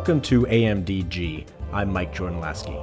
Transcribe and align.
Welcome 0.00 0.22
to 0.22 0.46
AMDG. 0.46 1.46
I'm 1.74 1.92
Mike 1.92 2.14
Jordan 2.14 2.40
Laskey. 2.40 2.74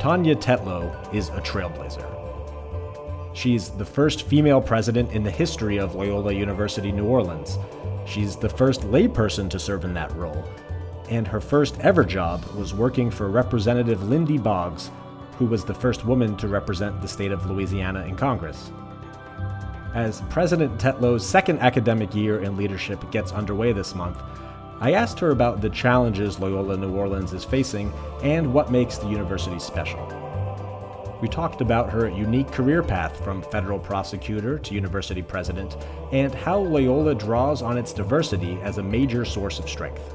Tania 0.00 0.34
Tetlow 0.34 1.14
is 1.14 1.28
a 1.28 1.42
trailblazer. 1.42 3.36
She's 3.36 3.68
the 3.68 3.84
first 3.84 4.22
female 4.22 4.62
president 4.62 5.12
in 5.12 5.22
the 5.22 5.30
history 5.30 5.76
of 5.76 5.94
Loyola 5.94 6.32
University 6.32 6.90
New 6.90 7.04
Orleans. 7.04 7.58
She's 8.06 8.36
the 8.36 8.48
first 8.48 8.84
layperson 8.84 9.50
to 9.50 9.58
serve 9.58 9.84
in 9.84 9.92
that 9.92 10.10
role. 10.16 10.42
And 11.10 11.28
her 11.28 11.42
first 11.42 11.78
ever 11.80 12.06
job 12.06 12.42
was 12.54 12.72
working 12.72 13.10
for 13.10 13.28
Representative 13.28 14.08
Lindy 14.08 14.38
Boggs, 14.38 14.90
who 15.36 15.44
was 15.44 15.62
the 15.62 15.74
first 15.74 16.06
woman 16.06 16.38
to 16.38 16.48
represent 16.48 17.02
the 17.02 17.08
state 17.08 17.32
of 17.32 17.50
Louisiana 17.50 18.06
in 18.06 18.16
Congress. 18.16 18.70
As 19.94 20.22
President 20.30 20.80
Tetlow's 20.80 21.26
second 21.26 21.58
academic 21.58 22.14
year 22.14 22.42
in 22.42 22.56
leadership 22.56 23.10
gets 23.10 23.32
underway 23.32 23.74
this 23.74 23.94
month, 23.94 24.18
I 24.78 24.92
asked 24.92 25.18
her 25.20 25.30
about 25.30 25.62
the 25.62 25.70
challenges 25.70 26.38
Loyola 26.38 26.76
New 26.76 26.94
Orleans 26.94 27.32
is 27.32 27.44
facing 27.44 27.90
and 28.22 28.52
what 28.52 28.70
makes 28.70 28.98
the 28.98 29.08
university 29.08 29.58
special. 29.58 30.06
We 31.22 31.28
talked 31.28 31.62
about 31.62 31.88
her 31.88 32.10
unique 32.10 32.52
career 32.52 32.82
path 32.82 33.24
from 33.24 33.40
federal 33.40 33.78
prosecutor 33.78 34.58
to 34.58 34.74
university 34.74 35.22
president 35.22 35.78
and 36.12 36.34
how 36.34 36.58
Loyola 36.58 37.14
draws 37.14 37.62
on 37.62 37.78
its 37.78 37.94
diversity 37.94 38.58
as 38.62 38.76
a 38.76 38.82
major 38.82 39.24
source 39.24 39.58
of 39.58 39.66
strength. 39.66 40.14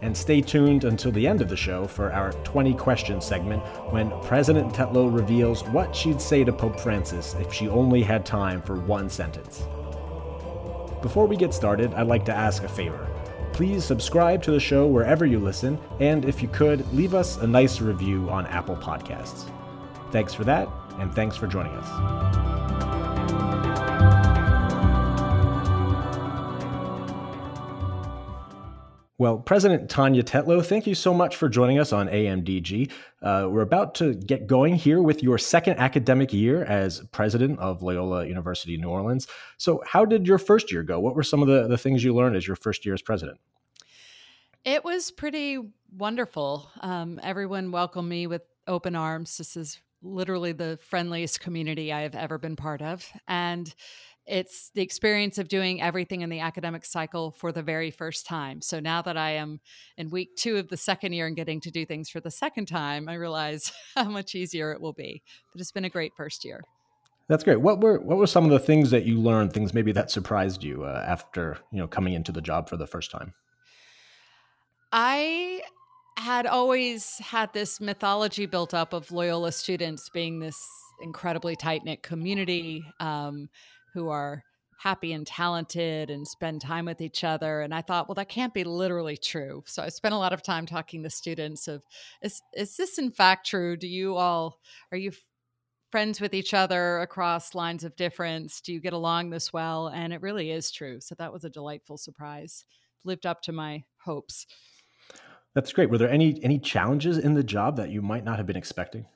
And 0.00 0.16
stay 0.16 0.42
tuned 0.42 0.84
until 0.84 1.10
the 1.10 1.26
end 1.26 1.42
of 1.42 1.48
the 1.48 1.56
show 1.56 1.88
for 1.88 2.12
our 2.12 2.30
20 2.44 2.72
question 2.74 3.20
segment 3.20 3.62
when 3.90 4.12
President 4.22 4.72
Tetlow 4.72 5.12
reveals 5.12 5.64
what 5.64 5.96
she'd 5.96 6.20
say 6.20 6.44
to 6.44 6.52
Pope 6.52 6.78
Francis 6.78 7.34
if 7.40 7.52
she 7.52 7.68
only 7.68 8.04
had 8.04 8.24
time 8.24 8.62
for 8.62 8.76
one 8.76 9.10
sentence. 9.10 9.64
Before 11.02 11.26
we 11.26 11.36
get 11.36 11.52
started, 11.52 11.92
I'd 11.94 12.06
like 12.06 12.24
to 12.26 12.34
ask 12.34 12.62
a 12.62 12.68
favor. 12.68 13.08
Please 13.56 13.86
subscribe 13.86 14.42
to 14.42 14.50
the 14.50 14.60
show 14.60 14.86
wherever 14.86 15.24
you 15.24 15.38
listen, 15.38 15.78
and 15.98 16.26
if 16.26 16.42
you 16.42 16.48
could, 16.48 16.86
leave 16.92 17.14
us 17.14 17.38
a 17.38 17.46
nice 17.46 17.80
review 17.80 18.28
on 18.28 18.44
Apple 18.48 18.76
Podcasts. 18.76 19.50
Thanks 20.12 20.34
for 20.34 20.44
that, 20.44 20.68
and 20.98 21.10
thanks 21.14 21.36
for 21.38 21.46
joining 21.46 21.72
us. 21.72 22.55
Well, 29.18 29.38
President 29.38 29.88
Tania 29.88 30.22
Tetlow, 30.22 30.62
thank 30.64 30.86
you 30.86 30.94
so 30.94 31.14
much 31.14 31.36
for 31.36 31.48
joining 31.48 31.78
us 31.78 31.90
on 31.90 32.06
AMDG. 32.06 32.90
Uh, 33.22 33.48
we're 33.50 33.62
about 33.62 33.94
to 33.94 34.12
get 34.12 34.46
going 34.46 34.74
here 34.74 35.00
with 35.00 35.22
your 35.22 35.38
second 35.38 35.78
academic 35.78 36.34
year 36.34 36.64
as 36.64 37.00
president 37.12 37.58
of 37.58 37.82
Loyola 37.82 38.26
University 38.26 38.76
New 38.76 38.90
Orleans. 38.90 39.26
So, 39.56 39.82
how 39.86 40.04
did 40.04 40.26
your 40.26 40.36
first 40.36 40.70
year 40.70 40.82
go? 40.82 41.00
What 41.00 41.14
were 41.14 41.22
some 41.22 41.40
of 41.40 41.48
the, 41.48 41.66
the 41.66 41.78
things 41.78 42.04
you 42.04 42.14
learned 42.14 42.36
as 42.36 42.46
your 42.46 42.56
first 42.56 42.84
year 42.84 42.92
as 42.92 43.00
president? 43.00 43.40
It 44.66 44.84
was 44.84 45.10
pretty 45.10 45.60
wonderful. 45.96 46.68
Um, 46.82 47.18
everyone 47.22 47.72
welcomed 47.72 48.10
me 48.10 48.26
with 48.26 48.42
open 48.66 48.94
arms. 48.94 49.38
This 49.38 49.56
is 49.56 49.80
literally 50.02 50.52
the 50.52 50.78
friendliest 50.82 51.40
community 51.40 51.90
I 51.90 52.02
have 52.02 52.14
ever 52.14 52.36
been 52.36 52.54
part 52.56 52.82
of. 52.82 53.10
And 53.26 53.74
it's 54.26 54.70
the 54.74 54.82
experience 54.82 55.38
of 55.38 55.48
doing 55.48 55.80
everything 55.80 56.22
in 56.22 56.30
the 56.30 56.40
academic 56.40 56.84
cycle 56.84 57.30
for 57.30 57.52
the 57.52 57.62
very 57.62 57.90
first 57.90 58.26
time. 58.26 58.60
So 58.60 58.80
now 58.80 59.00
that 59.02 59.16
I 59.16 59.32
am 59.32 59.60
in 59.96 60.10
week 60.10 60.36
two 60.36 60.56
of 60.56 60.68
the 60.68 60.76
second 60.76 61.12
year 61.12 61.26
and 61.26 61.36
getting 61.36 61.60
to 61.60 61.70
do 61.70 61.86
things 61.86 62.10
for 62.10 62.20
the 62.20 62.30
second 62.30 62.66
time, 62.66 63.08
I 63.08 63.14
realize 63.14 63.72
how 63.94 64.04
much 64.04 64.34
easier 64.34 64.72
it 64.72 64.80
will 64.80 64.92
be. 64.92 65.22
But 65.52 65.60
it's 65.60 65.72
been 65.72 65.84
a 65.84 65.90
great 65.90 66.12
first 66.16 66.44
year. 66.44 66.62
That's 67.28 67.42
great. 67.42 67.60
What 67.60 67.80
were 67.80 67.98
what 67.98 68.18
were 68.18 68.26
some 68.26 68.44
of 68.44 68.50
the 68.50 68.60
things 68.60 68.90
that 68.90 69.04
you 69.04 69.18
learned? 69.18 69.52
Things 69.52 69.74
maybe 69.74 69.90
that 69.92 70.10
surprised 70.10 70.62
you 70.62 70.84
uh, 70.84 71.04
after 71.06 71.58
you 71.72 71.78
know 71.78 71.88
coming 71.88 72.12
into 72.12 72.30
the 72.30 72.40
job 72.40 72.68
for 72.68 72.76
the 72.76 72.86
first 72.86 73.10
time. 73.10 73.34
I 74.92 75.62
had 76.16 76.46
always 76.46 77.18
had 77.18 77.52
this 77.52 77.80
mythology 77.80 78.46
built 78.46 78.74
up 78.74 78.92
of 78.92 79.10
Loyola 79.10 79.52
students 79.52 80.08
being 80.08 80.38
this 80.38 80.56
incredibly 81.02 81.56
tight 81.56 81.84
knit 81.84 82.02
community. 82.02 82.84
Um, 83.00 83.48
who 83.96 84.10
are 84.10 84.42
happy 84.78 85.14
and 85.14 85.26
talented 85.26 86.10
and 86.10 86.28
spend 86.28 86.60
time 86.60 86.84
with 86.84 87.00
each 87.00 87.24
other 87.24 87.62
and 87.62 87.74
i 87.74 87.80
thought 87.80 88.06
well 88.06 88.14
that 88.14 88.28
can't 88.28 88.52
be 88.52 88.62
literally 88.62 89.16
true. 89.16 89.62
So 89.66 89.82
i 89.82 89.88
spent 89.88 90.14
a 90.14 90.18
lot 90.18 90.34
of 90.34 90.42
time 90.42 90.66
talking 90.66 91.02
to 91.02 91.08
students 91.08 91.66
of 91.66 91.82
is 92.22 92.42
is 92.52 92.76
this 92.76 92.98
in 92.98 93.10
fact 93.10 93.46
true? 93.46 93.76
Do 93.76 93.88
you 93.88 94.16
all 94.16 94.60
are 94.92 94.98
you 94.98 95.12
friends 95.90 96.20
with 96.20 96.34
each 96.34 96.52
other 96.52 96.98
across 96.98 97.54
lines 97.54 97.84
of 97.84 97.96
difference? 97.96 98.60
Do 98.60 98.74
you 98.74 98.80
get 98.80 98.92
along 98.92 99.30
this 99.30 99.50
well? 99.50 99.86
And 99.86 100.12
it 100.12 100.20
really 100.20 100.50
is 100.50 100.70
true. 100.70 101.00
So 101.00 101.14
that 101.14 101.32
was 101.32 101.44
a 101.44 101.50
delightful 101.50 101.96
surprise 101.96 102.66
lived 103.02 103.24
up 103.24 103.40
to 103.42 103.52
my 103.52 103.82
hopes. 104.04 104.46
That's 105.54 105.72
great. 105.72 105.88
Were 105.88 105.96
there 105.96 106.10
any 106.10 106.38
any 106.42 106.58
challenges 106.58 107.16
in 107.16 107.32
the 107.32 107.42
job 107.42 107.78
that 107.78 107.88
you 107.88 108.02
might 108.02 108.24
not 108.24 108.36
have 108.36 108.46
been 108.46 108.56
expecting 108.56 109.06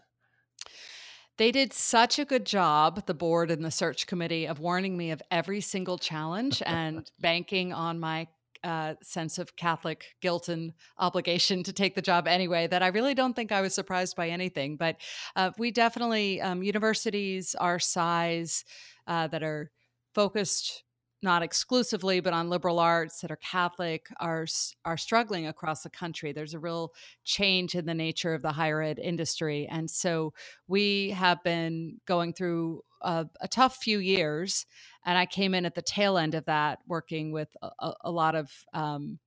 they 1.41 1.51
did 1.51 1.73
such 1.73 2.19
a 2.19 2.27
good 2.27 2.45
job, 2.45 3.06
the 3.06 3.15
board 3.15 3.51
and 3.51 3.65
the 3.65 3.71
search 3.71 4.06
committee, 4.06 4.45
of 4.45 4.61
warning 4.61 4.95
me 4.95 5.11
of 5.11 5.23
every 5.31 5.62
single 5.62 5.97
challenge 5.97 6.62
and 6.67 7.11
banking 7.19 7.73
on 7.73 7.99
my 7.99 8.28
uh, 8.62 8.93
sense 9.03 9.39
of 9.39 9.56
Catholic 9.56 10.05
guilt 10.21 10.51
and 10.51 10.75
obligation 10.99 11.62
to 11.62 11.73
take 11.73 11.95
the 11.95 12.03
job 12.03 12.28
anyway 12.28 12.67
that 12.67 12.83
I 12.83 12.89
really 12.89 13.15
don't 13.15 13.34
think 13.34 13.53
I 13.53 13.62
was 13.62 13.75
surprised 13.75 14.17
by 14.17 14.28
anything. 14.28 14.77
But 14.77 14.97
uh, 15.34 15.53
we 15.56 15.71
definitely, 15.71 16.43
um, 16.43 16.62
universities 16.62 17.55
our 17.55 17.78
size 17.78 18.67
uh, 19.07 19.28
that 19.28 19.43
are 19.43 19.71
focused 20.15 20.84
not 21.23 21.43
exclusively, 21.43 22.21
but 22.21 22.33
on 22.33 22.49
liberal 22.49 22.79
arts 22.79 23.21
that 23.21 23.31
are 23.31 23.37
Catholic 23.37 24.07
are 24.19 24.47
are 24.85 24.97
struggling 24.97 25.47
across 25.47 25.83
the 25.83 25.91
country. 25.91 26.33
There's 26.33 26.55
a 26.55 26.59
real 26.59 26.93
change 27.25 27.75
in 27.75 27.87
the 27.87 27.95
nature 27.95 28.35
of 28.35 28.43
the 28.43 28.53
higher 28.53 28.83
ed 28.83 28.99
industry, 28.99 29.69
and 29.71 29.91
so 29.91 30.33
we 30.67 31.11
have 31.11 31.43
been 31.45 31.99
going 32.07 32.33
through 32.33 32.83
a, 33.03 33.27
a 33.41 33.49
tough 33.49 33.77
few 33.77 33.99
years. 33.99 34.67
And 35.05 35.17
I 35.17 35.27
came 35.27 35.55
in 35.55 35.65
at 35.65 35.75
the 35.75 35.83
tail 35.83 36.19
end 36.19 36.35
of 36.35 36.45
that, 36.47 36.81
working 36.87 37.33
with 37.33 37.49
a, 37.63 37.93
a 38.05 38.11
lot 38.11 38.35
of 38.35 38.51
um, 38.75 39.19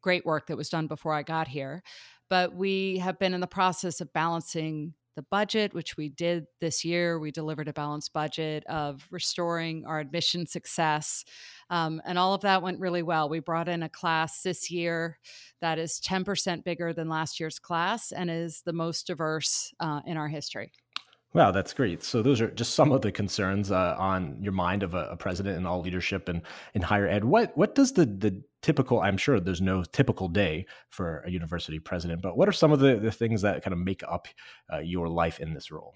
great 0.00 0.24
work 0.24 0.46
that 0.46 0.56
was 0.56 0.68
done 0.68 0.86
before 0.86 1.12
I 1.12 1.22
got 1.22 1.48
here. 1.48 1.82
But 2.28 2.54
we 2.54 2.98
have 2.98 3.18
been 3.18 3.34
in 3.34 3.40
the 3.40 3.46
process 3.46 4.00
of 4.00 4.12
balancing 4.12 4.94
the 5.16 5.24
budget, 5.30 5.74
which 5.74 5.96
we 5.96 6.08
did 6.08 6.46
this 6.60 6.84
year. 6.84 7.18
We 7.18 7.30
delivered 7.30 7.68
a 7.68 7.72
balanced 7.72 8.12
budget 8.12 8.64
of 8.66 9.06
restoring 9.10 9.84
our 9.86 10.00
admission 10.00 10.46
success. 10.46 11.24
Um, 11.68 12.00
and 12.04 12.18
all 12.18 12.34
of 12.34 12.42
that 12.42 12.62
went 12.62 12.80
really 12.80 13.02
well. 13.02 13.28
We 13.28 13.40
brought 13.40 13.68
in 13.68 13.82
a 13.82 13.88
class 13.88 14.42
this 14.42 14.70
year 14.70 15.18
that 15.60 15.78
is 15.78 16.00
10% 16.00 16.64
bigger 16.64 16.92
than 16.92 17.08
last 17.08 17.40
year's 17.40 17.58
class 17.58 18.12
and 18.12 18.30
is 18.30 18.62
the 18.64 18.72
most 18.72 19.06
diverse 19.06 19.72
uh, 19.80 20.00
in 20.06 20.16
our 20.16 20.28
history. 20.28 20.72
Wow, 21.32 21.52
that's 21.52 21.72
great. 21.72 22.02
So 22.02 22.22
those 22.22 22.40
are 22.40 22.50
just 22.50 22.74
some 22.74 22.90
of 22.90 23.02
the 23.02 23.12
concerns 23.12 23.70
uh, 23.70 23.94
on 23.96 24.36
your 24.40 24.52
mind 24.52 24.82
of 24.82 24.94
a, 24.94 25.10
a, 25.12 25.16
president 25.16 25.56
and 25.56 25.66
all 25.66 25.80
leadership 25.80 26.28
and 26.28 26.42
in 26.74 26.82
higher 26.82 27.06
ed. 27.06 27.24
What 27.24 27.56
what 27.56 27.76
does 27.76 27.92
the 27.92 28.04
the 28.04 28.42
typical? 28.62 29.00
I'm 29.00 29.16
sure 29.16 29.40
there's 29.40 29.60
no 29.60 29.84
typical 29.84 30.28
day 30.28 30.66
for 30.88 31.20
a 31.26 31.30
university 31.30 31.78
president, 31.78 32.22
but 32.22 32.36
what 32.36 32.48
are 32.48 32.52
some 32.52 32.72
of 32.72 32.80
the, 32.80 32.96
the 32.96 33.12
things 33.12 33.42
that 33.42 33.62
kind 33.62 33.72
of 33.72 33.78
make 33.78 34.02
up 34.08 34.28
uh, 34.72 34.78
your 34.78 35.08
life 35.08 35.40
in 35.40 35.54
this 35.54 35.70
role? 35.70 35.94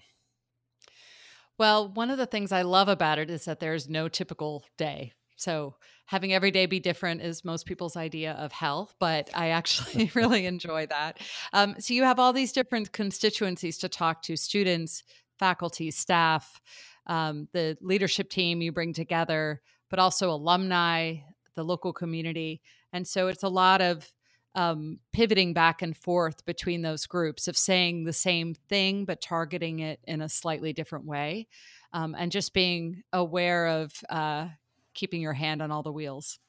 Well, 1.57 1.89
one 1.93 2.09
of 2.09 2.17
the 2.17 2.25
things 2.25 2.51
I 2.51 2.63
love 2.63 2.89
about 2.89 3.19
it 3.19 3.29
is 3.29 3.45
that 3.45 3.59
there's 3.59 3.87
no 3.87 4.09
typical 4.09 4.65
day. 4.77 5.13
So 5.37 5.75
having 6.05 6.33
every 6.33 6.51
day 6.51 6.65
be 6.65 6.79
different 6.79 7.21
is 7.21 7.45
most 7.45 7.65
people's 7.65 7.95
idea 7.95 8.33
of 8.33 8.51
health, 8.51 8.93
but 8.99 9.29
I 9.33 9.49
actually 9.49 10.11
really 10.15 10.45
enjoy 10.45 10.87
that. 10.87 11.19
Um, 11.53 11.75
so 11.79 11.93
you 11.93 12.03
have 12.03 12.19
all 12.19 12.33
these 12.33 12.51
different 12.51 12.91
constituencies 12.91 13.77
to 13.79 13.89
talk 13.89 14.21
to 14.23 14.35
students, 14.35 15.03
faculty, 15.39 15.91
staff, 15.91 16.61
um, 17.07 17.47
the 17.53 17.77
leadership 17.81 18.29
team 18.29 18.61
you 18.61 18.71
bring 18.71 18.93
together, 18.93 19.61
but 19.89 19.99
also 19.99 20.31
alumni, 20.31 21.17
the 21.55 21.63
local 21.63 21.93
community. 21.93 22.61
And 22.93 23.07
so 23.07 23.27
it's 23.27 23.43
a 23.43 23.49
lot 23.49 23.81
of 23.81 24.11
um, 24.55 24.99
pivoting 25.11 25.53
back 25.53 25.81
and 25.81 25.95
forth 25.95 26.45
between 26.45 26.81
those 26.81 27.05
groups 27.05 27.47
of 27.47 27.57
saying 27.57 28.05
the 28.05 28.13
same 28.13 28.55
thing, 28.69 29.05
but 29.05 29.21
targeting 29.21 29.79
it 29.79 29.99
in 30.05 30.21
a 30.21 30.29
slightly 30.29 30.71
different 30.71 31.05
way. 31.05 31.47
Um, 31.93 32.15
and 32.17 32.31
just 32.31 32.53
being 32.53 33.03
aware 33.11 33.67
of 33.67 33.93
uh, 34.09 34.47
keeping 34.93 35.21
your 35.21 35.33
hand 35.33 35.61
on 35.61 35.71
all 35.71 35.83
the 35.83 35.91
wheels. 35.91 36.39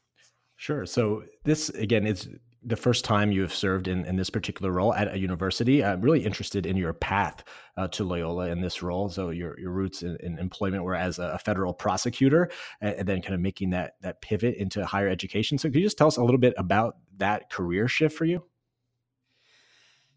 Sure. 0.57 0.87
So 0.87 1.25
this 1.45 1.69
again 1.71 2.07
is 2.07 2.29
the 2.67 2.77
first 2.77 3.05
time 3.05 3.31
you 3.31 3.43
have 3.43 3.55
served 3.55 3.87
in, 3.87 4.05
in 4.07 4.17
this 4.17 4.29
particular 4.29 4.73
role 4.73 4.93
at 4.93 5.15
a 5.15 5.19
university. 5.19 5.85
I'm 5.85 6.01
really 6.01 6.25
interested 6.25 6.67
in 6.67 6.77
your 6.77 6.93
path 6.93 7.45
uh, 7.77 7.87
to 7.89 8.03
Loyola 8.03 8.49
in 8.49 8.61
this 8.61 8.83
role. 8.83 9.09
So 9.09 9.31
your, 9.31 9.59
your 9.59 9.71
roots 9.71 10.03
in, 10.03 10.17
in 10.21 10.37
employment 10.41 10.83
were 10.83 10.97
as 10.97 11.21
a 11.21 11.39
federal 11.39 11.73
prosecutor, 11.73 12.51
and, 12.81 12.97
and, 12.97 13.09
then 13.09 13.23
kind 13.23 13.35
of 13.35 13.41
making 13.41 13.71
that 13.71 13.93
that 14.01 14.21
pivot 14.21 14.57
into 14.57 14.85
higher 14.85 15.09
education. 15.09 15.59
So 15.59 15.69
could 15.69 15.77
you 15.77 15.83
just 15.83 15.97
tell 15.97 16.09
us 16.09 16.17
a 16.17 16.25
little 16.25 16.41
bit 16.41 16.55
about 16.59 16.97
that 17.19 17.51
career 17.51 17.87
shift 17.87 18.17
for 18.17 18.25
you? 18.25 18.43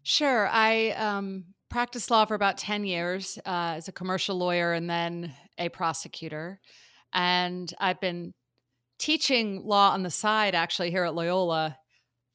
Sure. 0.02 0.48
I 0.48 0.90
um, 0.90 1.44
practiced 1.68 2.10
law 2.10 2.24
for 2.24 2.34
about 2.34 2.58
ten 2.58 2.84
years 2.84 3.38
uh, 3.46 3.74
as 3.76 3.86
a 3.86 3.92
commercial 3.92 4.36
lawyer 4.36 4.72
and 4.72 4.90
then 4.90 5.32
a 5.56 5.68
prosecutor, 5.68 6.60
and 7.12 7.72
I've 7.78 8.00
been 8.00 8.34
teaching 8.98 9.62
law 9.64 9.92
on 9.92 10.02
the 10.02 10.10
side 10.10 10.56
actually 10.56 10.90
here 10.90 11.04
at 11.04 11.14
Loyola 11.14 11.76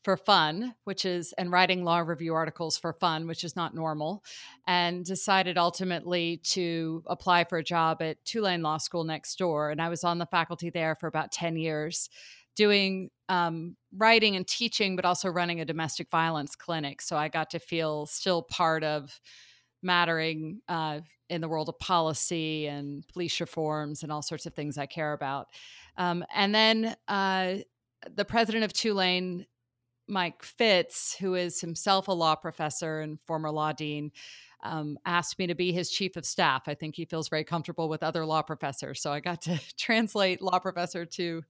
for 0.06 0.16
fun, 0.16 0.76
which 0.84 1.04
is, 1.04 1.34
and 1.34 1.52
writing 1.52 1.84
law 1.84 1.98
review 1.98 2.36
articles 2.36 2.78
for 2.78 2.94
fun, 2.94 3.26
which 3.26 3.44
is 3.44 3.56
not 3.56 3.74
normal, 3.74 4.24
and 4.68 5.04
decided 5.04 5.58
ultimately 5.58 6.38
to 6.44 7.04
apply 7.08 7.44
for 7.44 7.58
a 7.58 7.64
job 7.64 8.04
at 8.04 8.24
Tulane 8.24 8.62
Law 8.62 8.78
School 8.78 9.04
next 9.04 9.36
door. 9.40 9.72
And 9.72 9.82
I 9.82 9.90
was 9.90 10.04
on 10.04 10.20
the 10.20 10.28
faculty 10.28 10.70
there 10.70 10.94
for 10.94 11.08
about 11.08 11.32
10 11.32 11.58
years, 11.58 12.08
doing 12.56 13.10
um, 13.30 13.76
writing 13.98 14.36
and 14.36 14.48
teaching, 14.48 14.96
but 14.96 15.06
also 15.06 15.28
running 15.28 15.60
a 15.60 15.66
domestic 15.66 16.12
violence 16.12 16.56
clinic. 16.56 17.02
So 17.02 17.18
I 17.18 17.28
got 17.28 17.50
to 17.50 17.60
feel 17.60 18.06
still 18.06 18.44
part 18.44 18.84
of 18.84 19.20
mattering 19.82 20.62
uh, 20.68 21.00
in 21.30 21.42
the 21.42 21.50
world 21.50 21.68
of 21.68 21.80
policy 21.80 22.68
and 22.68 23.04
police 23.08 23.42
reforms 23.42 24.04
and 24.04 24.12
all 24.12 24.22
sorts 24.22 24.46
of 24.46 24.54
things 24.54 24.78
I 24.78 24.86
care 24.86 25.14
about. 25.14 25.48
Um, 25.98 26.24
and 26.32 26.54
then 26.54 26.96
uh, 27.08 27.56
the 28.16 28.26
president 28.26 28.66
of 28.66 28.72
Tulane 28.72 29.48
Mike 30.08 30.44
Fitts, 30.44 31.16
who 31.20 31.36
is 31.36 31.62
himself 31.62 32.08
a 32.08 32.12
law 32.12 32.36
professor 32.36 33.00
and 33.00 33.20
former 33.26 33.52
law 33.52 33.72
dean, 33.72 34.12
um, 34.64 34.98
asked 35.06 35.38
me 35.38 35.48
to 35.48 35.56
be 35.56 35.72
his 35.72 35.92
chief 35.92 36.16
of 36.16 36.26
staff. 36.26 36.64
I 36.68 36.74
think 36.74 36.96
he 36.96 37.06
feels 37.06 37.30
very 37.30 37.44
comfortable 37.44 37.88
with 37.88 38.04
other 38.04 38.26
law 38.26 38.42
professors. 38.42 39.02
So 39.02 39.12
I 39.12 39.20
got 39.20 39.42
to 39.44 39.60
translate 39.78 40.42
law 40.42 40.60
professor 40.60 41.06
to 41.06 41.44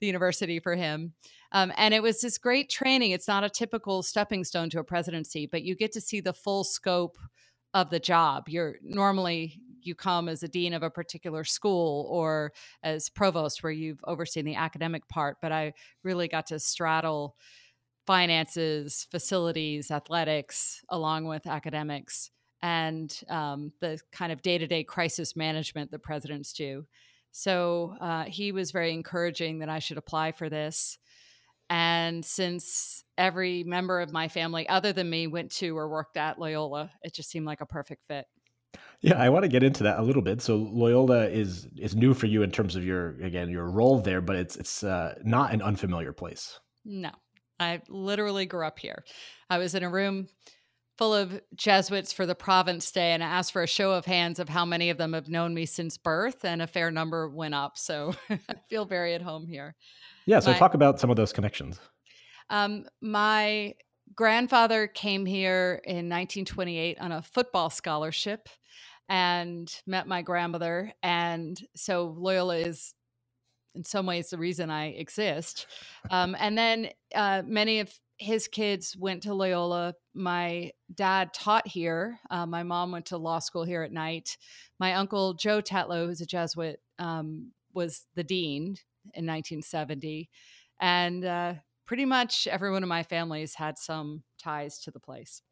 the 0.00 0.06
university 0.06 0.60
for 0.60 0.74
him. 0.74 1.12
Um, 1.52 1.72
and 1.76 1.92
it 1.92 2.02
was 2.02 2.20
this 2.20 2.38
great 2.38 2.70
training. 2.70 3.10
It's 3.10 3.28
not 3.28 3.44
a 3.44 3.50
typical 3.50 4.02
stepping 4.02 4.44
stone 4.44 4.70
to 4.70 4.80
a 4.80 4.84
presidency, 4.84 5.46
but 5.46 5.62
you 5.62 5.74
get 5.74 5.92
to 5.92 6.00
see 6.00 6.20
the 6.20 6.32
full 6.32 6.64
scope 6.64 7.18
of 7.74 7.90
the 7.90 8.00
job. 8.00 8.48
You're 8.48 8.76
normally 8.82 9.60
you 9.82 9.94
come 9.94 10.28
as 10.28 10.42
a 10.42 10.48
dean 10.48 10.74
of 10.74 10.82
a 10.82 10.90
particular 10.90 11.42
school 11.42 12.06
or 12.10 12.52
as 12.82 13.08
provost 13.08 13.62
where 13.62 13.72
you've 13.72 14.04
overseen 14.04 14.44
the 14.44 14.54
academic 14.56 15.08
part, 15.08 15.38
but 15.40 15.52
I 15.52 15.72
really 16.02 16.28
got 16.28 16.46
to 16.48 16.58
straddle 16.58 17.36
finances, 18.06 19.06
facilities, 19.10 19.90
athletics, 19.90 20.82
along 20.88 21.26
with 21.26 21.46
academics, 21.46 22.30
and 22.62 23.20
um, 23.28 23.72
the 23.80 23.98
kind 24.12 24.32
of 24.32 24.42
day 24.42 24.58
to 24.58 24.66
day 24.66 24.84
crisis 24.84 25.36
management 25.36 25.90
that 25.90 26.02
presidents 26.02 26.52
do. 26.52 26.86
So 27.32 27.94
uh, 28.00 28.24
he 28.24 28.52
was 28.52 28.72
very 28.72 28.92
encouraging 28.92 29.60
that 29.60 29.68
I 29.68 29.78
should 29.78 29.98
apply 29.98 30.32
for 30.32 30.48
this. 30.48 30.98
And 31.68 32.24
since 32.24 33.04
every 33.16 33.62
member 33.62 34.00
of 34.00 34.12
my 34.12 34.26
family, 34.26 34.68
other 34.68 34.92
than 34.92 35.08
me, 35.08 35.28
went 35.28 35.52
to 35.52 35.76
or 35.78 35.88
worked 35.88 36.16
at 36.16 36.38
Loyola, 36.38 36.90
it 37.02 37.14
just 37.14 37.30
seemed 37.30 37.46
like 37.46 37.60
a 37.60 37.66
perfect 37.66 38.02
fit. 38.08 38.26
Yeah, 39.00 39.20
I 39.20 39.28
want 39.28 39.44
to 39.44 39.48
get 39.48 39.62
into 39.62 39.84
that 39.84 39.98
a 39.98 40.02
little 40.02 40.22
bit. 40.22 40.42
So 40.42 40.56
Loyola 40.56 41.28
is 41.28 41.68
is 41.76 41.94
new 41.94 42.12
for 42.12 42.26
you 42.26 42.42
in 42.42 42.50
terms 42.50 42.76
of 42.76 42.84
your 42.84 43.20
again 43.22 43.48
your 43.48 43.70
role 43.70 44.00
there, 44.00 44.20
but 44.20 44.36
it's 44.36 44.56
it's 44.56 44.84
uh, 44.84 45.14
not 45.24 45.52
an 45.52 45.62
unfamiliar 45.62 46.12
place. 46.12 46.58
No, 46.84 47.10
I 47.60 47.82
literally 47.88 48.46
grew 48.46 48.66
up 48.66 48.78
here. 48.78 49.04
I 49.48 49.58
was 49.58 49.74
in 49.74 49.84
a 49.84 49.90
room 49.90 50.28
full 50.96 51.14
of 51.14 51.40
Jesuits 51.54 52.12
for 52.12 52.26
the 52.26 52.34
Province 52.34 52.90
Day, 52.90 53.12
and 53.12 53.22
I 53.22 53.26
asked 53.26 53.52
for 53.52 53.62
a 53.62 53.66
show 53.68 53.92
of 53.92 54.04
hands 54.06 54.38
of 54.38 54.48
how 54.48 54.64
many 54.64 54.90
of 54.90 54.98
them 54.98 55.12
have 55.12 55.28
known 55.28 55.54
me 55.54 55.66
since 55.66 55.96
birth, 55.96 56.44
and 56.44 56.60
a 56.60 56.66
fair 56.66 56.90
number 56.90 57.28
went 57.28 57.54
up. 57.54 57.78
So 57.78 58.14
I 58.30 58.54
feel 58.68 58.84
very 58.84 59.14
at 59.14 59.22
home 59.22 59.46
here. 59.46 59.76
Yeah, 60.26 60.40
so 60.40 60.52
my, 60.52 60.58
talk 60.58 60.74
about 60.74 60.98
some 60.98 61.10
of 61.10 61.16
those 61.16 61.32
connections. 61.32 61.78
Um, 62.48 62.86
my 63.00 63.74
grandfather 64.14 64.86
came 64.86 65.24
here 65.24 65.80
in 65.84 66.08
1928 66.08 67.00
on 67.00 67.12
a 67.12 67.22
football 67.22 67.70
scholarship 67.70 68.48
and 69.08 69.72
met 69.86 70.06
my 70.06 70.22
grandmother. 70.22 70.92
And 71.02 71.60
so 71.74 72.14
Loyola 72.16 72.58
is 72.58 72.94
in 73.74 73.84
some 73.84 74.06
ways 74.06 74.30
the 74.30 74.38
reason 74.38 74.70
I 74.70 74.88
exist. 74.88 75.66
Um, 76.10 76.36
and 76.38 76.56
then 76.56 76.90
uh, 77.14 77.42
many 77.46 77.80
of 77.80 77.92
his 78.18 78.48
kids 78.48 78.96
went 78.98 79.22
to 79.22 79.34
Loyola. 79.34 79.94
My 80.14 80.72
dad 80.94 81.32
taught 81.32 81.66
here. 81.66 82.18
Uh, 82.30 82.46
my 82.46 82.62
mom 82.62 82.92
went 82.92 83.06
to 83.06 83.16
law 83.16 83.38
school 83.38 83.64
here 83.64 83.82
at 83.82 83.92
night. 83.92 84.36
My 84.78 84.94
uncle 84.94 85.34
Joe 85.34 85.62
Tetlow, 85.62 86.06
who's 86.06 86.20
a 86.20 86.26
Jesuit, 86.26 86.80
um, 86.98 87.52
was 87.72 88.06
the 88.14 88.24
dean 88.24 88.76
in 89.14 89.26
1970, 89.26 90.28
and 90.80 91.24
uh, 91.24 91.54
pretty 91.86 92.04
much 92.04 92.46
everyone 92.46 92.82
in 92.82 92.88
my 92.88 93.02
family 93.02 93.40
has 93.40 93.54
had 93.54 93.78
some 93.78 94.22
ties 94.38 94.78
to 94.80 94.90
the 94.90 95.00
place. 95.00 95.42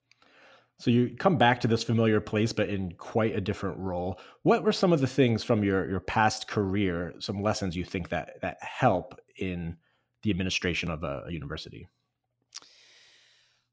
So 0.79 0.93
you 0.93 1.17
come 1.19 1.37
back 1.37 1.61
to 1.61 1.69
this 1.69 1.83
familiar 1.83 2.21
place, 2.21 2.53
but 2.53 2.69
in 2.69 2.93
quite 2.93 3.35
a 3.35 3.41
different 3.41 3.79
role. 3.79 4.21
What 4.43 4.63
were 4.63 4.73
some 4.73 4.93
of 4.93 5.01
the 5.01 5.09
things 5.09 5.43
from 5.43 5.65
your 5.65 5.89
your 5.91 6.01
past 6.01 6.47
career, 6.47 7.15
some 7.19 7.43
lessons 7.43 7.77
you 7.77 7.85
think 7.85 8.11
that 8.11 8.41
that 8.43 8.59
help 8.63 9.19
in 9.37 9.77
the 10.23 10.31
administration 10.31 10.91
of 10.91 11.03
a, 11.03 11.25
a 11.27 11.33
university? 11.33 11.89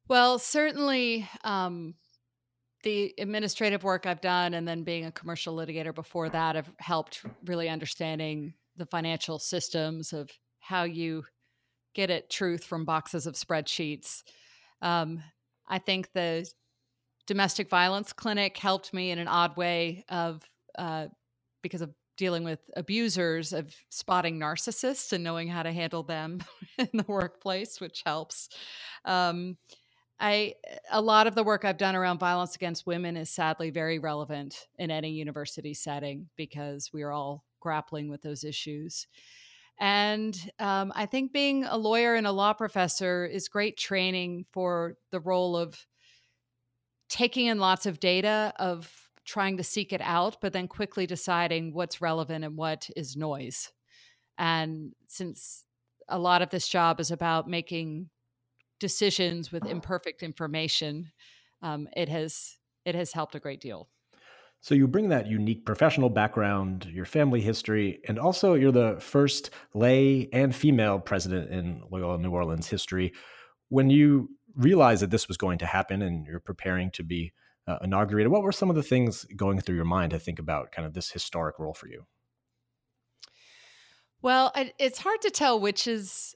Well, 0.07 0.40
certainly 0.40 1.28
um, 1.44 1.96
the 2.84 3.13
administrative 3.19 3.84
work 3.84 4.06
I've 4.06 4.22
done, 4.22 4.54
and 4.54 4.68
then 4.68 4.84
being 4.84 5.06
a 5.06 5.12
commercial 5.12 5.56
litigator 5.56 5.94
before 5.94 6.30
that, 6.30 6.56
have 6.56 6.72
helped 6.78 7.24
really 7.46 7.69
understanding 7.69 8.54
the 8.78 8.86
financial 8.86 9.40
systems 9.40 10.12
of 10.13 10.30
how 10.60 10.84
you 10.84 11.24
get 11.94 12.10
at 12.10 12.30
truth 12.30 12.63
from 12.63 12.84
boxes 12.84 13.25
of 13.25 13.36
spreadsheets. 13.36 14.24
Um, 14.81 15.24
I 15.68 15.80
think 15.80 16.10
the 16.13 16.48
domestic 17.27 17.69
violence 17.69 18.13
clinic 18.13 18.57
helped 18.57 18.94
me 18.94 19.12
in 19.12 19.19
an 19.19 19.27
odd 19.27 19.57
way 19.57 20.04
of 20.10 20.44
uh, 20.77 21.07
because 21.62 21.81
of 21.81 21.92
dealing 22.18 22.44
with 22.44 22.60
abusers 22.75 23.51
of 23.51 23.74
spotting 23.89 24.39
narcissists 24.39 25.12
and 25.12 25.24
knowing 25.24 25.48
how 25.48 25.63
to 25.63 25.72
handle 25.72 26.04
them 26.04 26.39
in 26.77 26.89
the 26.94 27.06
workplace 27.07 27.81
which 27.81 28.04
helps. 28.06 28.50
Um, 29.04 29.57
i 30.18 30.54
a 30.92 31.01
lot 31.01 31.27
of 31.27 31.36
the 31.36 31.44
work 31.44 31.66
i've 31.66 31.77
done 31.77 31.94
around 31.94 32.19
violence 32.19 32.56
against 32.56 32.88
women 32.88 33.18
is 33.18 33.30
sadly 33.30 33.69
very 33.69 34.00
relevant 34.00 34.68
in 34.80 34.89
any 34.89 35.10
university 35.10 35.74
setting 35.74 36.30
because 36.38 36.89
we 36.94 37.01
are 37.01 37.12
all 37.12 37.44
grappling 37.60 38.10
with 38.10 38.22
those 38.22 38.44
issues. 38.44 39.07
And 39.77 40.38
um, 40.60 40.94
i 40.95 41.06
think 41.06 41.33
being 41.33 41.66
a 41.66 41.77
lawyer 41.77 42.16
and 42.16 42.27
a 42.27 42.31
law 42.31 42.54
professor 42.54 43.25
is 43.25 43.50
great 43.50 43.75
training 43.75 44.45
for 44.54 44.95
the 45.12 45.19
role 45.19 45.57
of 45.57 45.86
taking 47.10 47.48
in 47.48 47.60
lots 47.60 47.86
of 47.86 48.00
data 48.00 48.54
of 48.57 48.92
trying 49.25 49.57
to 49.57 49.63
seek 49.63 49.92
it 49.92 50.02
out, 50.02 50.38
but 50.42 50.54
then 50.54 50.68
quickly 50.68 51.07
deciding 51.07 51.74
what's 51.74 52.01
relevant 52.01 52.46
and 52.46 52.56
what 52.56 52.89
is 52.96 53.15
noise. 53.15 53.72
And 54.38 54.94
since 55.08 55.65
a 56.08 56.20
lot 56.20 56.41
of 56.41 56.50
this 56.50 56.68
job 56.68 57.00
is 57.00 57.12
about 57.12 57.50
making 57.50 58.10
decisions 58.80 59.51
with 59.51 59.65
imperfect 59.65 60.22
information, 60.22 61.12
um, 61.62 61.88
it 61.96 62.10
has 62.10 62.58
it 62.86 62.94
has 62.94 63.12
helped 63.12 63.34
a 63.34 63.39
great 63.39 63.62
deal. 63.62 63.89
So 64.62 64.75
you 64.75 64.88
bring 64.88 65.10
that 65.10 65.27
unique 65.27 65.65
professional 65.65 66.10
background, 66.10 66.86
your 66.86 67.06
family 67.06 67.41
history, 67.41 68.00
and 68.08 68.18
also 68.20 68.53
you're 68.56 68.72
the 68.72 68.98
first 69.00 69.51
lay 69.74 70.30
and 70.34 70.56
female 70.56 71.00
president 71.00 71.51
in 71.51 71.84
Loyola 71.91 72.18
New 72.18 72.32
Orleans 72.32 72.68
history. 72.68 73.13
When 73.70 73.89
you 73.89 74.30
realized 74.56 75.02
that 75.02 75.12
this 75.12 75.28
was 75.28 75.38
going 75.38 75.58
to 75.60 75.66
happen 75.66 76.02
and 76.02 76.26
you're 76.26 76.40
preparing 76.40 76.92
to 76.92 77.04
be 77.04 77.34
uh, 77.68 77.78
inaugurated, 77.82 78.32
what 78.32 78.44
were 78.44 78.52
some 78.52 78.70
of 78.70 78.76
the 78.76 78.84
things 78.84 79.26
going 79.36 79.60
through 79.60 79.76
your 79.76 79.86
mind 79.86 80.12
to 80.12 80.20
think 80.20 80.40
about 80.40 80.72
kind 80.72 80.86
of 80.86 80.94
this 80.94 81.12
historic 81.12 81.58
role 81.60 81.74
for 81.74 81.88
you? 81.88 82.06
Well, 84.22 84.52
it's 84.80 85.00
hard 85.00 85.22
to 85.22 85.30
tell 85.30 85.60
which 85.60 85.88
is 85.88 86.36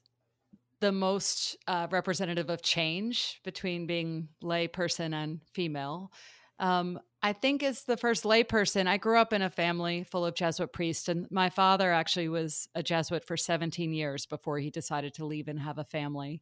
the 0.80 0.92
most 0.92 1.58
uh, 1.68 1.88
representative 1.90 2.50
of 2.50 2.62
change 2.62 3.42
between 3.44 3.88
being 3.88 4.30
layperson 4.44 5.14
and 5.14 5.42
female. 5.54 6.12
Um, 6.60 7.00
I 7.22 7.34
think 7.34 7.64
as 7.64 7.84
the 7.84 7.98
first 7.98 8.24
layperson, 8.24 8.88
I 8.88 8.98
grew 8.98 9.18
up 9.18 9.34
in 9.34 9.42
a 9.42 9.50
family 9.50 10.04
full 10.04 10.26
of 10.26 10.36
Jesuit 10.36 10.72
priests, 10.72 11.10
and 11.10 11.28
my 11.32 11.50
father 11.50 11.92
actually 11.92 12.30
was 12.30 12.70
a 12.76 12.84
Jesuit 12.84 13.26
for 13.26 13.36
17 13.36 13.92
years 13.92 14.26
before 14.26 14.60
he 14.60 14.70
decided 14.70 15.14
to 15.16 15.26
leave 15.26 15.48
and 15.48 15.60
have 15.60 15.78
a 15.78 15.84
family. 15.84 16.42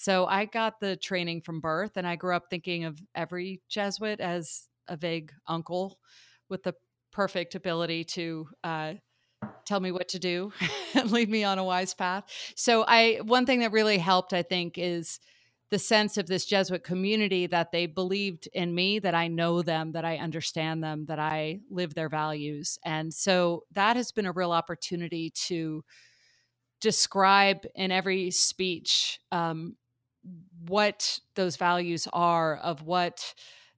So 0.00 0.26
I 0.26 0.44
got 0.44 0.78
the 0.78 0.94
training 0.94 1.40
from 1.40 1.58
birth, 1.60 1.96
and 1.96 2.06
I 2.06 2.14
grew 2.14 2.36
up 2.36 2.44
thinking 2.48 2.84
of 2.84 3.02
every 3.16 3.62
Jesuit 3.68 4.20
as 4.20 4.68
a 4.86 4.96
vague 4.96 5.32
uncle 5.48 5.98
with 6.48 6.62
the 6.62 6.74
perfect 7.10 7.56
ability 7.56 8.04
to 8.04 8.48
uh, 8.62 8.92
tell 9.64 9.80
me 9.80 9.90
what 9.90 10.06
to 10.10 10.20
do 10.20 10.52
and 10.94 11.10
lead 11.10 11.28
me 11.28 11.42
on 11.42 11.58
a 11.58 11.64
wise 11.64 11.94
path. 11.94 12.22
So 12.54 12.84
I 12.86 13.18
one 13.24 13.44
thing 13.44 13.58
that 13.58 13.72
really 13.72 13.98
helped, 13.98 14.32
I 14.32 14.42
think, 14.42 14.78
is 14.78 15.18
the 15.70 15.80
sense 15.80 16.16
of 16.16 16.28
this 16.28 16.44
Jesuit 16.44 16.84
community 16.84 17.48
that 17.48 17.72
they 17.72 17.86
believed 17.86 18.48
in 18.52 18.72
me, 18.76 19.00
that 19.00 19.16
I 19.16 19.26
know 19.26 19.62
them, 19.62 19.90
that 19.92 20.04
I 20.04 20.18
understand 20.18 20.80
them, 20.80 21.06
that 21.06 21.18
I 21.18 21.58
live 21.70 21.94
their 21.94 22.08
values. 22.08 22.78
And 22.84 23.12
so 23.12 23.64
that 23.72 23.96
has 23.96 24.12
been 24.12 24.26
a 24.26 24.32
real 24.32 24.52
opportunity 24.52 25.30
to 25.48 25.84
describe 26.80 27.66
in 27.74 27.90
every 27.90 28.30
speech 28.30 29.18
um, 29.32 29.74
what 30.66 31.20
those 31.34 31.56
values 31.56 32.08
are 32.12 32.56
of 32.56 32.82
what 32.82 33.34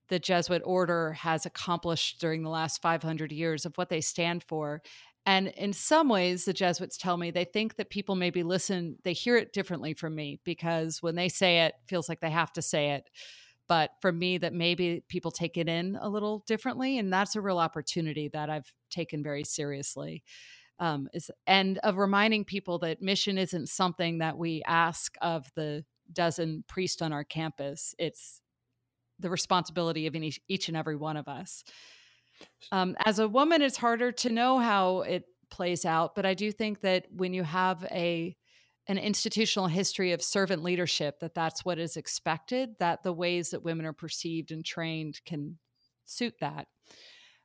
the 0.09 0.19
Jesuit 0.19 0.63
order 0.65 1.13
has 1.13 1.47
accomplished 1.47 2.21
during 2.21 2.43
the 2.43 2.51
last 2.51 2.83
500 2.83 3.31
years 3.31 3.65
of 3.65 3.77
what 3.77 3.91
they 3.91 4.01
stand 4.01 4.43
for 4.43 4.83
and 5.27 5.49
in 5.49 5.73
some 5.73 6.09
ways, 6.09 6.45
the 6.45 6.53
Jesuits 6.53 6.97
tell 6.97 7.17
me 7.17 7.31
they 7.31 7.45
think 7.45 7.77
that 7.77 7.91
people 7.91 8.15
maybe 8.15 8.43
listen, 8.43 8.97
they 9.05 9.13
hear 9.13 9.37
it 9.37 9.53
differently 9.53 9.95
from 9.95 10.15
me 10.15 10.41
because 10.45 11.03
when 11.03 11.15
they 11.15 11.29
say 11.29 11.61
it, 11.61 11.75
it 11.79 11.89
feels 11.89 12.09
like 12.09 12.21
they 12.21 12.31
have 12.31 12.53
to 12.55 12.63
say 12.63 12.93
it. 12.93 13.11
But 13.69 13.91
for 14.01 14.11
me, 14.11 14.39
that 14.39 14.53
maybe 14.53 15.05
people 15.09 15.31
take 15.31 15.57
it 15.57 15.69
in 15.69 15.97
a 16.01 16.09
little 16.09 16.43
differently. 16.47 16.99
And 16.99 17.13
that's 17.13 17.37
a 17.37 17.41
real 17.41 17.59
opportunity 17.59 18.29
that 18.33 18.51
I've 18.51 18.73
taken 18.91 19.23
very 19.23 19.45
seriously. 19.45 20.25
Um, 20.81 21.09
is, 21.13 21.31
and 21.47 21.79
of 21.79 21.99
reminding 21.99 22.47
people 22.47 22.79
that 22.81 23.03
mission 23.03 23.37
isn't 23.37 23.69
something 23.69 24.19
that 24.19 24.39
we 24.39 24.63
ask 24.67 25.15
of 25.21 25.47
the 25.55 25.85
dozen 26.13 26.65
priests 26.69 27.03
on 27.03 27.13
our 27.13 27.25
campus. 27.25 27.95
It's 27.99 28.41
the 29.19 29.31
responsibility 29.31 30.07
of 30.07 30.15
each, 30.15 30.41
each 30.49 30.69
and 30.69 30.77
every 30.77 30.97
one 30.97 31.17
of 31.17 31.29
us. 31.29 31.65
Um, 32.73 32.97
as 33.05 33.19
a 33.19 33.29
woman, 33.29 33.63
it's 33.63 33.77
harder 33.77 34.13
to 34.13 34.31
know 34.31 34.59
how 34.59 35.01
it 35.01 35.25
plays 35.51 35.85
out, 35.85 36.15
but 36.15 36.25
I 36.25 36.35
do 36.35 36.53
think 36.53 36.81
that 36.81 37.07
when 37.15 37.35
you 37.35 37.43
have 37.43 37.85
a 37.91 38.37
an 38.89 38.99
institutional 38.99 39.69
history 39.69 40.11
of 40.11 40.23
servant 40.23 40.65
leadership, 40.65 41.21
that 41.21 41.35
that's 41.35 41.65
what 41.65 41.79
is 41.79 41.97
expected. 41.97 42.71
That 42.81 43.03
the 43.03 43.13
ways 43.13 43.51
that 43.51 43.63
women 43.63 43.87
are 43.87 43.93
perceived 43.93 44.51
and 44.51 44.65
trained 44.65 45.21
can 45.25 45.59
suit 46.07 46.35
that. 46.41 46.67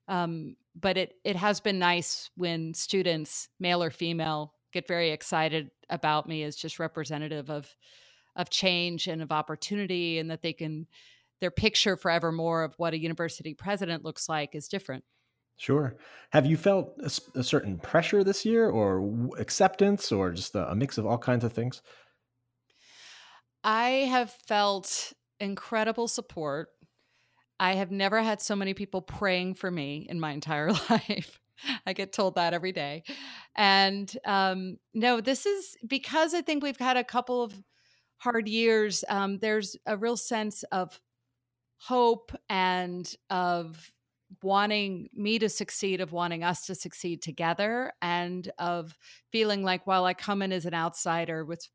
Um, 0.07 0.55
but 0.75 0.97
it 0.97 1.13
it 1.23 1.35
has 1.35 1.59
been 1.59 1.77
nice 1.77 2.29
when 2.35 2.73
students, 2.73 3.49
male 3.59 3.83
or 3.83 3.91
female, 3.91 4.53
get 4.71 4.87
very 4.87 5.11
excited 5.11 5.69
about 5.89 6.27
me 6.27 6.43
as 6.43 6.55
just 6.55 6.79
representative 6.79 7.49
of 7.49 7.75
of 8.35 8.49
change 8.49 9.07
and 9.07 9.21
of 9.21 9.31
opportunity, 9.31 10.19
and 10.19 10.29
that 10.31 10.41
they 10.41 10.53
can 10.53 10.87
their 11.41 11.51
picture 11.51 11.97
forevermore 11.97 12.63
of 12.63 12.73
what 12.77 12.93
a 12.93 12.99
university 12.99 13.53
president 13.53 14.03
looks 14.03 14.29
like 14.29 14.55
is 14.55 14.67
different. 14.67 15.03
Sure. 15.57 15.95
Have 16.31 16.45
you 16.45 16.57
felt 16.57 16.97
a, 16.99 17.39
a 17.39 17.43
certain 17.43 17.77
pressure 17.77 18.23
this 18.23 18.45
year 18.45 18.69
or 18.69 19.29
acceptance 19.37 20.11
or 20.11 20.31
just 20.31 20.55
a, 20.55 20.69
a 20.71 20.75
mix 20.75 20.97
of 20.97 21.05
all 21.05 21.17
kinds 21.17 21.43
of 21.43 21.53
things? 21.53 21.81
I 23.63 23.89
have 24.09 24.31
felt 24.47 25.13
incredible 25.39 26.07
support. 26.07 26.69
I 27.59 27.75
have 27.75 27.89
never 27.89 28.21
had 28.21 28.41
so 28.41 28.55
many 28.55 28.73
people 28.73 29.01
praying 29.01 29.55
for 29.55 29.71
me 29.71 30.05
in 30.09 30.19
my 30.19 30.31
entire 30.31 30.71
life. 30.89 31.39
I 31.85 31.93
get 31.93 32.11
told 32.11 32.35
that 32.35 32.53
every 32.53 32.73
day. 32.73 33.03
And 33.55 34.11
um, 34.25 34.77
no, 34.93 35.21
this 35.21 35.45
is 35.45 35.77
because 35.87 36.33
I 36.33 36.41
think 36.41 36.63
we've 36.63 36.77
had 36.77 36.97
a 36.97 37.03
couple 37.03 37.41
of 37.41 37.53
hard 38.17 38.47
years. 38.47 39.03
Um, 39.09 39.39
there's 39.39 39.75
a 39.85 39.97
real 39.97 40.17
sense 40.17 40.63
of 40.71 40.99
hope 41.77 42.31
and 42.49 43.13
of 43.29 43.91
wanting 44.41 45.09
me 45.13 45.39
to 45.39 45.49
succeed, 45.49 46.01
of 46.01 46.11
wanting 46.11 46.43
us 46.43 46.65
to 46.65 46.75
succeed 46.75 47.21
together, 47.21 47.93
and 48.01 48.51
of 48.57 48.97
feeling 49.31 49.63
like 49.63 49.85
while 49.85 50.05
I 50.05 50.13
come 50.13 50.41
in 50.41 50.51
as 50.51 50.65
an 50.65 50.73
outsider 50.73 51.45
with 51.45 51.67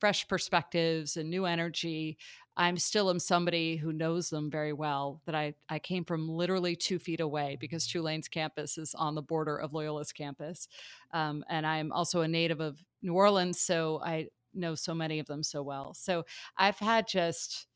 fresh 0.00 0.26
perspectives 0.26 1.16
and 1.16 1.30
new 1.30 1.44
energy, 1.46 2.18
I'm 2.56 2.76
still 2.76 3.08
am 3.08 3.18
somebody 3.18 3.76
who 3.76 3.92
knows 3.92 4.28
them 4.28 4.50
very 4.50 4.72
well. 4.72 5.22
That 5.26 5.34
I 5.34 5.54
I 5.68 5.78
came 5.78 6.04
from 6.04 6.28
literally 6.28 6.76
two 6.76 6.98
feet 6.98 7.20
away 7.20 7.56
because 7.60 7.86
Tulane's 7.86 8.28
campus 8.28 8.78
is 8.78 8.94
on 8.94 9.14
the 9.14 9.22
border 9.22 9.56
of 9.56 9.72
Loyola's 9.72 10.12
campus, 10.12 10.68
um, 11.12 11.44
and 11.48 11.66
I'm 11.66 11.92
also 11.92 12.22
a 12.22 12.28
native 12.28 12.60
of 12.60 12.82
New 13.00 13.14
Orleans, 13.14 13.60
so 13.60 14.00
I 14.04 14.28
know 14.54 14.74
so 14.74 14.94
many 14.94 15.18
of 15.18 15.26
them 15.26 15.42
so 15.42 15.62
well. 15.62 15.94
So 15.94 16.24
I've 16.56 16.78
had 16.78 17.06
just 17.08 17.66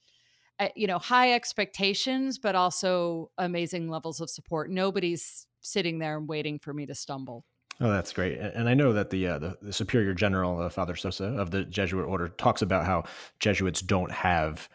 you 0.74 0.86
know 0.86 0.98
high 0.98 1.34
expectations 1.34 2.38
but 2.38 2.54
also 2.54 3.30
amazing 3.36 3.90
levels 3.90 4.22
of 4.22 4.30
support 4.30 4.70
nobody's 4.70 5.46
sitting 5.60 5.98
there 5.98 6.16
and 6.16 6.26
waiting 6.26 6.58
for 6.58 6.72
me 6.72 6.86
to 6.86 6.94
stumble 6.94 7.44
Oh, 7.78 7.90
that's 7.90 8.12
great. 8.12 8.38
And 8.38 8.68
I 8.68 8.74
know 8.74 8.94
that 8.94 9.10
the 9.10 9.26
uh, 9.26 9.38
the, 9.38 9.58
the, 9.60 9.72
Superior 9.72 10.14
General, 10.14 10.60
uh, 10.60 10.70
Father 10.70 10.96
Sosa 10.96 11.24
of 11.24 11.50
the 11.50 11.62
Jesuit 11.64 12.06
Order, 12.06 12.28
talks 12.28 12.62
about 12.62 12.86
how 12.86 13.04
Jesuits 13.38 13.82
don't 13.82 14.10
have 14.10 14.68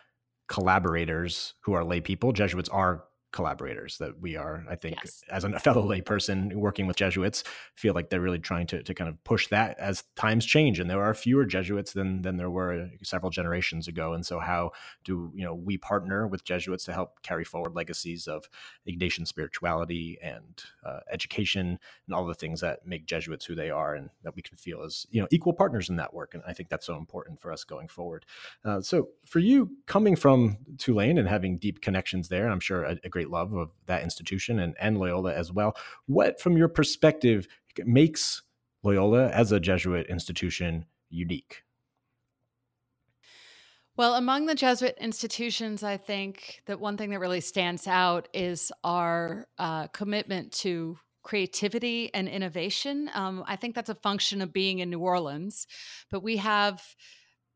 collaborators 0.48 1.56
who 1.62 1.74
are 1.74 1.84
lay 1.84 2.00
people. 2.00 2.32
Jesuits 2.32 2.70
are 2.70 3.06
collaborators 3.32 3.98
that 3.98 4.20
we 4.20 4.36
are 4.36 4.64
i 4.70 4.76
think 4.76 4.98
yes. 5.04 5.24
as 5.30 5.44
a 5.46 5.60
fellow 5.60 5.88
layperson 5.88 6.54
working 6.54 6.88
with 6.88 6.98
jesuits 6.98 7.44
feel 7.76 7.94
like 7.94 8.10
they're 8.10 8.22
really 8.22 8.40
trying 8.40 8.68
to, 8.68 8.84
to 8.84 8.94
kind 8.94 9.10
of 9.10 9.22
push 9.24 9.48
that 9.48 9.78
as 9.80 10.04
times 10.16 10.46
change 10.46 10.80
and 10.80 10.90
there 10.90 11.02
are 11.02 11.14
fewer 11.14 11.46
jesuits 11.46 11.94
than 11.94 12.22
than 12.22 12.38
there 12.38 12.50
were 12.50 12.90
several 13.04 13.30
generations 13.30 13.88
ago 13.88 14.14
and 14.14 14.26
so 14.26 14.40
how 14.40 14.72
do 15.04 15.32
you 15.36 15.44
know 15.44 15.54
we 15.54 15.78
partner 15.78 16.28
with 16.28 16.44
jesuits 16.44 16.84
to 16.86 16.94
help 16.94 17.22
carry 17.24 17.44
forward 17.44 17.76
legacies 17.76 18.28
of 18.28 18.50
ignatian 18.88 19.28
spirituality 19.28 20.18
and 20.22 20.64
uh, 20.86 21.00
education 21.12 21.80
and 22.08 22.16
all 22.16 22.26
the 22.26 22.34
things 22.34 22.62
that 22.62 22.86
make 22.86 23.06
jesuits 23.06 23.46
who 23.46 23.56
they 23.56 23.70
are 23.70 23.96
and 23.96 24.10
that 24.24 24.36
we 24.36 24.42
can 24.42 24.58
feel 24.58 24.82
as 24.84 25.06
you 25.10 25.22
know 25.22 25.28
equal 25.32 25.54
partners 25.54 25.90
in 25.90 25.96
that 25.96 26.14
work 26.14 26.34
and 26.34 26.44
i 26.48 26.54
think 26.54 26.70
that's 26.70 26.86
so 26.86 26.98
important 26.98 27.40
for 27.40 27.52
us 27.52 27.64
going 27.64 27.88
forward 27.88 28.26
uh, 28.66 28.82
so 28.82 29.10
for 29.26 29.40
you 29.40 29.72
coming 29.86 30.16
from 30.16 30.58
tulane 30.78 31.18
and 31.18 31.28
having 31.28 31.58
deep 31.58 31.82
connections 31.82 32.30
there 32.30 32.48
i'm 32.50 32.60
sure 32.60 32.84
a, 32.84 32.98
a 33.04 33.10
great 33.10 33.21
great 33.22 33.32
love 33.32 33.54
of 33.54 33.70
that 33.86 34.04
institution 34.04 34.60
and, 34.60 34.76
and 34.80 34.98
Loyola 34.98 35.34
as 35.34 35.52
well. 35.52 35.76
What, 36.08 36.42
from 36.42 36.58
your 36.58 36.68
perspective, 36.68 37.48
makes 37.86 38.42
Loyola 38.84 39.30
as 39.30 39.52
a 39.52 39.60
Jesuit 39.60 40.08
institution 40.08 40.86
unique? 41.10 41.64
Well, 43.96 44.16
among 44.16 44.48
the 44.48 44.56
Jesuit 44.56 44.98
institutions, 45.00 45.84
I 45.84 45.98
think 45.98 46.64
that 46.66 46.80
one 46.80 46.98
thing 46.98 47.12
that 47.12 47.20
really 47.20 47.42
stands 47.42 47.86
out 47.86 48.28
is 48.34 48.72
our 48.84 49.48
uh, 49.60 49.88
commitment 49.88 50.54
to 50.54 50.98
creativity 51.22 52.12
and 52.16 52.28
innovation. 52.28 53.12
Um, 53.14 53.44
I 53.46 53.58
think 53.58 53.76
that's 53.76 53.90
a 53.90 53.96
function 53.96 54.42
of 54.42 54.52
being 54.52 54.80
in 54.80 54.90
New 54.90 55.00
Orleans, 55.00 55.68
but 56.10 56.24
we 56.24 56.38
have 56.38 56.82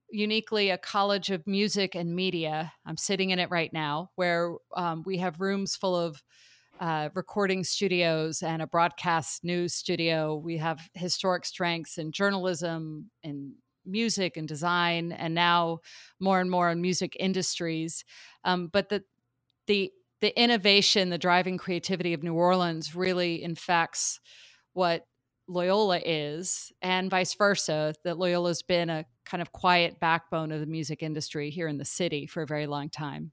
uniquely 0.10 0.70
a 0.70 0.78
college 0.78 1.32
of 1.32 1.46
music 1.48 1.96
and 1.96 2.16
media. 2.16 2.74
I'm 2.86 2.98
sitting 2.98 3.32
in 3.32 3.40
it 3.40 3.50
right 3.52 3.72
now, 3.74 4.10
where 4.16 4.54
um, 4.76 5.04
we 5.06 5.18
have 5.18 5.42
rooms 5.42 5.76
full 5.76 5.96
of 5.96 6.22
uh, 6.80 7.10
recording 7.14 7.64
studios 7.64 8.42
and 8.42 8.62
a 8.62 8.68
broadcast 8.68 9.44
news 9.44 9.74
studio. 9.74 10.36
We 10.36 10.58
have 10.58 10.90
historic 10.94 11.46
strengths 11.46 11.98
in 11.98 12.12
journalism 12.12 13.12
and 13.24 13.54
music 13.86 14.36
and 14.38 14.48
design, 14.48 15.12
and 15.12 15.34
now 15.36 15.80
more 16.20 16.40
and 16.40 16.50
more 16.50 16.70
in 16.70 16.82
music 16.82 17.16
industries. 17.20 18.04
Um, 18.44 18.68
but 18.72 18.90
the 18.90 19.04
the 19.68 19.92
the 20.22 20.40
innovation, 20.42 21.10
the 21.10 21.18
driving 21.18 21.58
creativity 21.58 22.14
of 22.14 22.24
New 22.24 22.34
Orleans 22.34 22.96
really 22.96 23.44
infects 23.44 24.20
what 24.74 25.06
Loyola 25.48 26.00
is, 26.04 26.72
and 26.82 27.10
vice 27.10 27.34
versa, 27.36 27.94
that 28.04 28.18
Loyola's 28.18 28.62
been 28.62 28.90
a 28.90 29.06
kind 29.25 29.42
of 29.42 29.52
quiet 29.52 30.00
backbone 30.00 30.52
of 30.52 30.60
the 30.60 30.66
music 30.66 31.04
industry 31.04 31.50
here 31.50 31.68
in 31.68 31.78
the 31.78 31.86
city 31.86 32.25
for 32.25 32.42
a 32.42 32.48
very 32.48 32.68
long 32.68 32.90
time. 32.90 33.32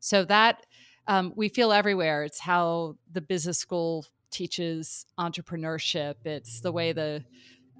So 0.00 0.24
that 0.24 0.66
um, 1.06 1.32
we 1.36 1.48
feel 1.48 1.72
everywhere. 1.72 2.24
It's 2.24 2.40
how 2.40 2.96
the 3.12 3.20
business 3.20 3.58
school 3.58 4.06
teaches 4.30 5.06
entrepreneurship. 5.18 6.14
It's 6.24 6.60
the 6.60 6.72
way 6.72 6.92
the 6.92 7.24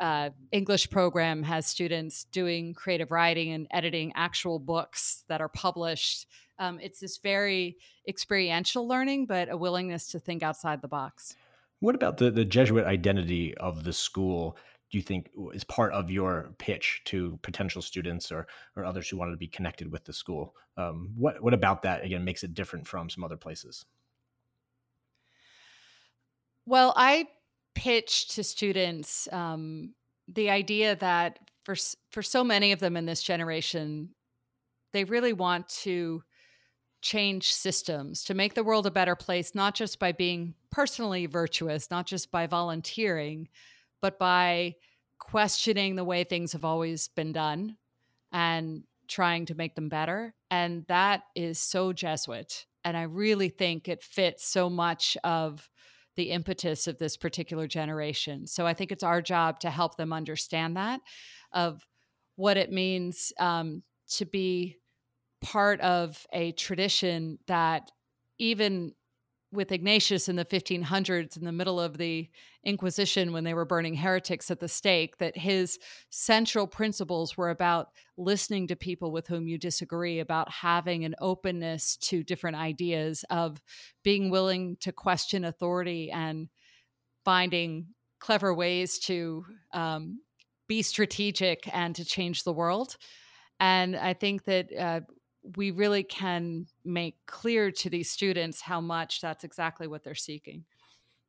uh, 0.01 0.31
English 0.51 0.91
program 0.91 1.43
has 1.43 1.67
students 1.67 2.25
doing 2.25 2.75
creative 2.75 3.11
writing 3.11 3.53
and 3.53 3.67
editing 3.71 4.13
actual 4.17 4.59
books 4.59 5.25
that 5.29 5.41
are 5.41 5.49
published. 5.49 6.27
Um, 6.59 6.81
it's 6.81 7.01
this 7.01 7.19
very 7.19 7.77
experiential 8.09 8.89
learning, 8.89 9.27
but 9.27 9.51
a 9.51 9.57
willingness 9.57 10.09
to 10.09 10.19
think 10.19 10.43
outside 10.43 10.83
the 10.83 10.89
box. 10.89 11.37
What 11.81 11.95
about 11.95 12.19
the, 12.19 12.31
the 12.31 12.45
Jesuit 12.45 12.87
identity 12.87 13.57
of 13.57 13.85
the 13.85 13.93
school? 13.93 14.57
Do 14.91 14.99
you 14.99 15.03
think 15.03 15.31
is 15.55 15.65
part 15.65 15.93
of 15.93 16.11
your 16.11 16.51
pitch 16.59 17.03
to 17.07 17.39
potential 17.43 17.81
students 17.81 18.31
or 18.31 18.47
or 18.77 18.85
others 18.85 19.09
who 19.09 19.17
wanted 19.17 19.33
to 19.33 19.37
be 19.37 19.47
connected 19.47 19.91
with 19.91 20.05
the 20.05 20.13
school? 20.13 20.55
Um, 20.77 21.13
what 21.17 21.43
what 21.43 21.55
about 21.55 21.83
that 21.83 22.05
again 22.05 22.25
makes 22.25 22.43
it 22.43 22.55
different 22.55 22.87
from 22.87 23.09
some 23.09 23.25
other 23.25 23.37
places? 23.37 23.85
Well, 26.67 26.93
I 26.97 27.27
pitch 27.75 28.29
to 28.29 28.45
students 28.45 29.29
um, 29.33 29.95
the 30.29 30.51
idea 30.51 30.97
that 30.97 31.39
for 31.65 31.77
for 32.11 32.23
so 32.23 32.45
many 32.45 32.73
of 32.73 32.81
them 32.81 32.97
in 32.97 33.07
this 33.07 33.23
generation, 33.23 34.11
they 34.93 35.05
really 35.05 35.33
want 35.33 35.69
to 35.69 36.23
change 37.01 37.55
systems 37.55 38.25
to 38.25 38.35
make 38.35 38.55
the 38.55 38.65
world 38.65 38.87
a 38.87 38.91
better 38.91 39.17
place, 39.17 39.55
not 39.55 39.75
just 39.75 39.99
by 39.99 40.13
being 40.13 40.55
personally 40.71 41.27
virtuous, 41.27 41.91
not 41.91 42.07
just 42.07 42.31
by 42.31 42.47
volunteering, 42.47 43.49
but 44.01 44.19
by 44.19 44.75
questioning 45.19 45.97
the 45.97 46.05
way 46.05 46.25
things 46.25 46.53
have 46.53 46.65
always 46.65 47.09
been 47.09 47.33
done 47.33 47.77
and 48.33 48.85
trying 49.09 49.47
to 49.47 49.55
make 49.55 49.75
them 49.75 49.89
better. 49.89 50.35
And 50.51 50.85
that 50.89 51.23
is 51.35 51.59
so 51.59 51.93
Jesuit. 51.93 52.67
And 52.85 52.97
I 52.97 53.03
really 53.03 53.49
think 53.49 53.89
it 53.89 54.03
fits 54.03 54.47
so 54.47 54.71
much 54.71 55.17
of 55.25 55.69
the 56.17 56.31
impetus 56.31 56.87
of 56.87 56.99
this 56.99 57.17
particular 57.17 57.67
generation. 57.67 58.47
So 58.47 58.67
I 58.67 58.75
think 58.75 58.93
it's 58.93 59.03
our 59.03 59.21
job 59.21 59.61
to 59.61 59.71
help 59.71 59.97
them 59.97 60.13
understand 60.13 60.77
that, 60.77 61.01
of 61.53 61.87
what 62.37 62.57
it 62.57 62.73
means 62.73 63.33
um, 63.39 63.83
to 64.13 64.25
be 64.25 64.79
part 65.41 65.81
of 65.81 66.27
a 66.33 66.53
tradition 66.53 67.39
that 67.47 67.91
even 68.39 68.95
with 69.53 69.73
Ignatius 69.73 70.29
in 70.29 70.37
the 70.37 70.45
1500s, 70.45 71.37
in 71.37 71.45
the 71.45 71.53
middle 71.53 71.81
of 71.81 71.99
the 71.99 72.29
Inquisition, 72.63 73.33
when 73.33 73.43
they 73.43 73.55
were 73.55 73.65
burning 73.65 73.95
heretics 73.95 74.51
at 74.51 74.61
the 74.61 74.69
stake, 74.69 75.17
that 75.19 75.37
his 75.37 75.79
central 76.11 76.67
principles 76.67 77.37
were 77.37 77.51
about 77.51 77.89
listening 78.17 78.69
to 78.69 78.77
people 78.77 79.11
with 79.13 79.27
whom 79.27 79.49
you 79.49 79.59
disagree, 79.59 80.21
about 80.21 80.51
having 80.51 81.05
an 81.05 81.15
openness 81.21 81.97
to 81.97 82.23
different 82.23 82.57
ideas, 82.57 83.25
of 83.31 83.61
being 84.05 84.31
willing 84.31 84.77
to 84.81 84.93
question 84.93 85.45
authority 85.45 86.11
and 86.11 86.49
finding 87.25 87.87
clever 88.21 88.55
ways 88.55 88.99
to 88.99 89.45
um, 89.73 90.21
be 90.69 90.83
strategic 90.83 91.69
and 91.73 91.97
to 91.97 92.05
change 92.05 92.45
the 92.45 92.53
world. 92.53 92.97
And 93.59 93.97
I 93.97 94.15
think 94.15 94.45
that 94.45 94.73
uh, 94.79 95.01
we 95.57 95.71
really 95.71 96.03
can 96.03 96.67
make 96.85 97.17
clear 97.27 97.71
to 97.71 97.91
these 97.91 98.11
students 98.11 98.61
how 98.61 98.81
much 98.81 99.21
that's 99.21 99.45
exactly 99.45 99.87
what 99.87 100.05
they're 100.05 100.15
seeking. 100.15 100.65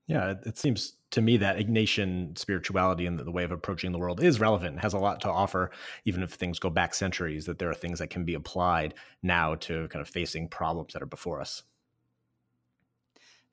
Yeah, 0.08 0.34
it 0.46 0.58
seems 0.58 0.98
to 1.12 1.22
me 1.22 1.38
that 1.38 1.58
Ignatian 1.58 2.38
spirituality 2.38 3.06
and 3.06 3.18
the 3.20 3.32
way 3.32 3.44
of 3.44 3.52
approaching 3.52 3.92
the 3.92 4.00
world 4.00 4.22
is 4.22 4.40
relevant, 4.40 4.80
has 4.80 4.94
a 4.94 4.98
lot 4.98 5.22
to 5.22 5.30
offer, 5.30 5.72
even 6.06 6.24
if 6.24 6.32
things 6.32 6.60
go 6.60 6.70
back 6.70 6.94
centuries, 6.94 7.46
that 7.46 7.60
there 7.60 7.70
are 7.70 7.76
things 7.76 8.00
that 8.00 8.10
can 8.10 8.26
be 8.26 8.34
applied 8.34 8.94
now 9.24 9.56
to 9.56 9.88
kind 9.90 10.02
of 10.02 10.10
facing 10.10 10.48
problems 10.50 10.94
that 10.94 11.02
are 11.02 11.08
before 11.08 11.40
us. 11.40 11.64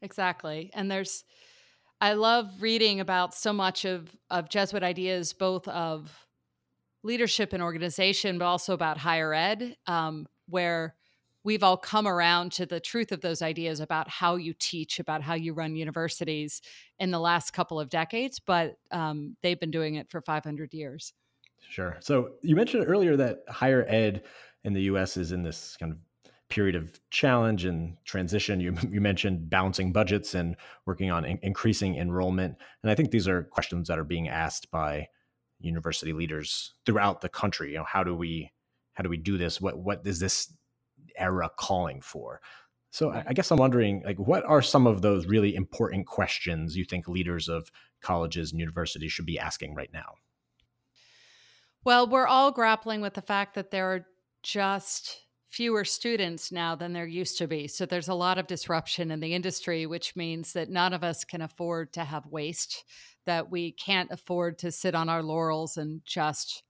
Exactly. 0.03 0.71
And 0.75 0.91
there's, 0.91 1.25
I 2.01 2.15
love 2.15 2.51
reading 2.61 3.01
about 3.01 3.35
so 3.35 3.53
much 3.53 3.85
of, 3.85 4.17
of 4.31 4.49
Jesuit 4.49 4.83
ideas, 4.83 5.33
both 5.33 5.67
of 5.69 6.27
leadership 7.03 7.53
and 7.53 7.63
organization, 7.63 8.39
but 8.39 8.47
also 8.47 8.75
about 8.75 8.99
higher 8.99 9.35
ed. 9.35 9.77
Um, 9.87 10.27
where 10.49 10.95
we've 11.49 11.63
all 11.63 11.79
come 11.79 12.07
around 12.07 12.53
to 12.53 12.67
the 12.67 12.79
truth 12.79 13.11
of 13.11 13.23
those 13.23 13.41
ideas 13.41 13.81
about 13.81 14.07
how 14.07 14.37
you 14.37 14.53
teach, 14.53 15.01
about 15.01 15.23
how 15.23 15.33
you 15.33 15.55
run 15.55 15.75
universities 15.75 16.61
in 16.99 17.11
the 17.11 17.19
last 17.19 17.55
couple 17.55 17.81
of 17.81 17.89
decades, 17.89 18.39
but 18.39 18.77
um, 18.91 19.35
they've 19.43 19.59
been 19.59 19.71
doing 19.71 19.95
it 19.95 20.11
for 20.11 20.21
500 20.21 20.75
years. 20.75 21.15
Sure. 21.71 21.97
So 22.01 22.33
you 22.43 22.55
mentioned 22.55 22.85
earlier 22.87 23.17
that 23.17 23.45
higher 23.49 23.87
ed 23.89 24.25
in 24.65 24.75
the 24.75 24.83
US 24.83 25.17
is 25.17 25.33
in 25.33 25.43
this 25.43 25.75
kind 25.81 25.91
of 25.91 25.99
period 26.51 26.77
of 26.77 27.01
challenge 27.09 27.65
and 27.65 27.97
transition. 28.05 28.61
You, 28.61 28.77
you 28.91 29.01
mentioned 29.01 29.49
balancing 29.49 29.91
budgets 29.91 30.35
and 30.35 30.55
working 30.85 31.11
on 31.11 31.25
in- 31.25 31.41
increasing 31.43 31.97
enrollment. 31.97 32.57
And 32.83 32.93
I 32.93 32.95
think 32.95 33.11
these 33.11 33.27
are 33.27 33.45
questions 33.45 33.89
that 33.89 33.99
are 33.99 34.05
being 34.05 34.29
asked 34.29 34.71
by 34.71 35.09
university 35.61 36.13
leaders 36.13 36.75
throughout 36.85 37.23
the 37.23 37.31
country. 37.31 37.71
You 37.71 37.79
know, 37.79 37.85
how 37.85 38.05
do 38.05 38.15
we 38.15 38.53
how 38.93 39.03
do 39.03 39.09
we 39.09 39.17
do 39.17 39.39
this? 39.39 39.63
What 39.63 39.79
what 39.79 40.07
is 40.07 40.21
this 40.21 40.53
era 41.19 41.51
calling 41.57 42.01
for? 42.01 42.41
So 42.91 43.11
I 43.11 43.35
guess 43.35 43.51
I'm 43.51 43.59
wondering, 43.59 44.03
like, 44.05 44.19
what 44.19 44.45
are 44.45 44.63
some 44.63 44.87
of 44.87 45.03
those 45.03 45.27
really 45.27 45.55
important 45.55 46.07
questions 46.07 46.77
you 46.77 46.85
think 46.85 47.07
leaders 47.07 47.49
of 47.49 47.71
colleges 48.01 48.51
and 48.51 48.61
universities 48.61 49.13
should 49.13 49.27
be 49.27 49.39
asking 49.39 49.75
right 49.75 49.93
now? 49.93 50.15
Well, 51.85 52.09
we're 52.09 52.27
all 52.27 52.51
grappling 52.51 53.01
with 53.01 53.15
the 53.15 53.23
fact 53.23 53.55
that 53.55 53.71
there 53.71 53.93
are 53.93 54.07
just 54.43 55.27
fewer 55.49 55.85
students 55.85 56.53
now 56.53 56.75
than 56.75 56.93
there 56.93 57.07
used 57.07 57.39
to 57.39 57.47
be. 57.47 57.69
So 57.69 57.87
there's 57.87 58.09
a 58.09 58.15
lot 58.15 58.39
of 58.39 58.47
disruption 58.47 59.11
in 59.11 59.21
the 59.21 59.35
industry, 59.35 59.87
which 59.87 60.15
means 60.17 60.53
that 60.53 60.69
none 60.69 60.93
of 60.93 61.03
us 61.03 61.25
can 61.25 61.41
afford 61.41 61.93
to 61.95 62.05
have 62.05 62.27
waste, 62.27 62.85
that 63.25 63.51
we 63.51 63.73
can't 63.73 64.11
afford 64.11 64.59
to 64.59 64.73
sit 64.73 64.95
on 64.95 65.09
our 65.09 65.23
laurels 65.23 65.77
and 65.77 66.03
just 66.05 66.63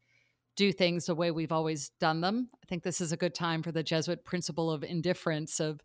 do 0.59 0.73
things 0.73 1.07
the 1.07 1.15
way 1.15 1.31
we've 1.31 1.53
always 1.53 1.91
done 2.01 2.21
them. 2.21 2.49
I 2.53 2.67
think 2.67 2.83
this 2.83 3.01
is 3.01 3.13
a 3.13 3.17
good 3.17 3.33
time 3.33 3.63
for 3.63 3.71
the 3.71 3.85
Jesuit 3.85 4.25
principle 4.25 4.73
of 4.73 4.83
indifference, 4.83 5.61
of 5.61 5.81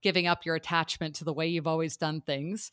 giving 0.00 0.28
up 0.28 0.46
your 0.46 0.54
attachment 0.54 1.16
to 1.16 1.24
the 1.24 1.32
way 1.32 1.48
you've 1.48 1.66
always 1.66 1.96
done 1.96 2.20
things. 2.20 2.70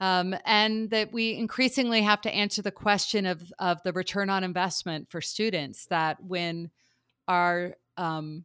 Um, 0.00 0.36
and 0.44 0.90
that 0.90 1.10
we 1.10 1.32
increasingly 1.34 2.02
have 2.02 2.20
to 2.22 2.34
answer 2.34 2.60
the 2.60 2.70
question 2.70 3.24
of, 3.24 3.50
of 3.58 3.82
the 3.84 3.92
return 3.94 4.28
on 4.28 4.44
investment 4.44 5.10
for 5.10 5.22
students. 5.22 5.86
That 5.86 6.22
when 6.22 6.70
our 7.26 7.74
um, 7.96 8.44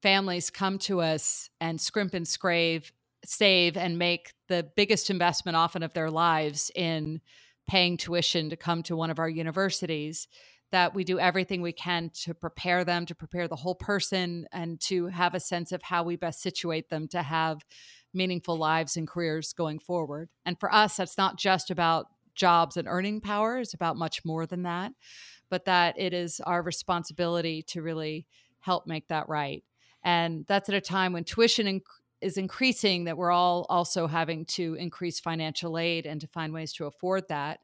families 0.00 0.48
come 0.48 0.78
to 0.78 1.02
us 1.02 1.50
and 1.60 1.78
scrimp 1.78 2.14
and 2.14 2.26
scrave, 2.26 2.90
save 3.22 3.76
and 3.76 3.98
make 3.98 4.32
the 4.48 4.66
biggest 4.76 5.10
investment 5.10 5.56
often 5.56 5.82
of 5.82 5.92
their 5.92 6.10
lives 6.10 6.70
in 6.74 7.20
paying 7.68 7.98
tuition 7.98 8.48
to 8.48 8.56
come 8.56 8.82
to 8.84 8.96
one 8.96 9.10
of 9.10 9.18
our 9.18 9.28
universities, 9.28 10.26
that 10.72 10.94
we 10.94 11.04
do 11.04 11.20
everything 11.20 11.62
we 11.62 11.72
can 11.72 12.10
to 12.24 12.34
prepare 12.34 12.84
them, 12.84 13.06
to 13.06 13.14
prepare 13.14 13.46
the 13.46 13.56
whole 13.56 13.74
person, 13.74 14.46
and 14.52 14.80
to 14.80 15.06
have 15.06 15.34
a 15.34 15.40
sense 15.40 15.70
of 15.70 15.82
how 15.82 16.02
we 16.02 16.16
best 16.16 16.42
situate 16.42 16.88
them 16.88 17.06
to 17.08 17.22
have 17.22 17.64
meaningful 18.12 18.56
lives 18.56 18.96
and 18.96 19.06
careers 19.06 19.52
going 19.52 19.78
forward. 19.78 20.28
And 20.44 20.58
for 20.58 20.74
us, 20.74 20.96
that's 20.96 21.16
not 21.16 21.38
just 21.38 21.70
about 21.70 22.06
jobs 22.34 22.76
and 22.76 22.88
earning 22.88 23.20
power, 23.20 23.58
it's 23.58 23.74
about 23.74 23.96
much 23.96 24.24
more 24.24 24.46
than 24.46 24.62
that, 24.62 24.92
but 25.50 25.66
that 25.66 25.94
it 25.98 26.14
is 26.14 26.40
our 26.40 26.62
responsibility 26.62 27.62
to 27.68 27.82
really 27.82 28.26
help 28.60 28.86
make 28.86 29.08
that 29.08 29.28
right. 29.28 29.62
And 30.02 30.46
that's 30.48 30.68
at 30.68 30.74
a 30.74 30.80
time 30.80 31.12
when 31.12 31.24
tuition 31.24 31.66
inc- 31.66 31.82
is 32.22 32.38
increasing, 32.38 33.04
that 33.04 33.18
we're 33.18 33.30
all 33.30 33.66
also 33.68 34.06
having 34.06 34.46
to 34.46 34.74
increase 34.74 35.20
financial 35.20 35.78
aid 35.78 36.06
and 36.06 36.20
to 36.22 36.26
find 36.28 36.52
ways 36.52 36.72
to 36.74 36.86
afford 36.86 37.28
that 37.28 37.60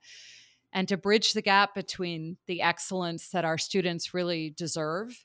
and 0.73 0.89
to 0.89 0.97
bridge 0.97 1.33
the 1.33 1.43
gap 1.43 1.75
between 1.75 2.37
the 2.47 2.63
excellence 2.63 3.31
that 3.31 3.45
our 3.45 3.59
students 3.59 4.15
really 4.15 4.51
deserve 4.51 5.25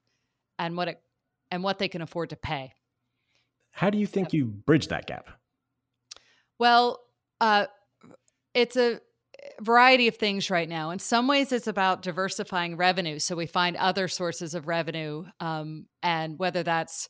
and 0.58 0.77
what 0.77 0.88
it 0.88 1.01
and 1.51 1.63
what 1.63 1.77
they 1.77 1.88
can 1.88 2.01
afford 2.01 2.29
to 2.29 2.36
pay. 2.36 2.73
How 3.71 3.89
do 3.89 3.97
you 3.97 4.08
think 4.08 4.34
you 4.34 4.45
bridge 4.45 4.88
that 4.88 5.06
gap? 5.06 5.29
Well, 6.60 6.99
uh, 7.41 7.67
it's 8.53 8.75
a 8.75 9.01
variety 9.62 10.08
of 10.08 10.15
things 10.15 10.49
right 10.49 10.69
now. 10.69 10.91
In 10.91 10.99
some 10.99 11.27
ways, 11.27 11.51
it's 11.51 11.67
about 11.67 12.01
diversifying 12.01 12.77
revenue. 12.77 13.19
So 13.19 13.36
we 13.36 13.45
find 13.45 13.75
other 13.75 14.08
sources 14.08 14.56
of 14.56 14.67
revenue, 14.67 15.25
um, 15.39 15.88
and 16.01 16.39
whether 16.39 16.63
that's 16.63 17.10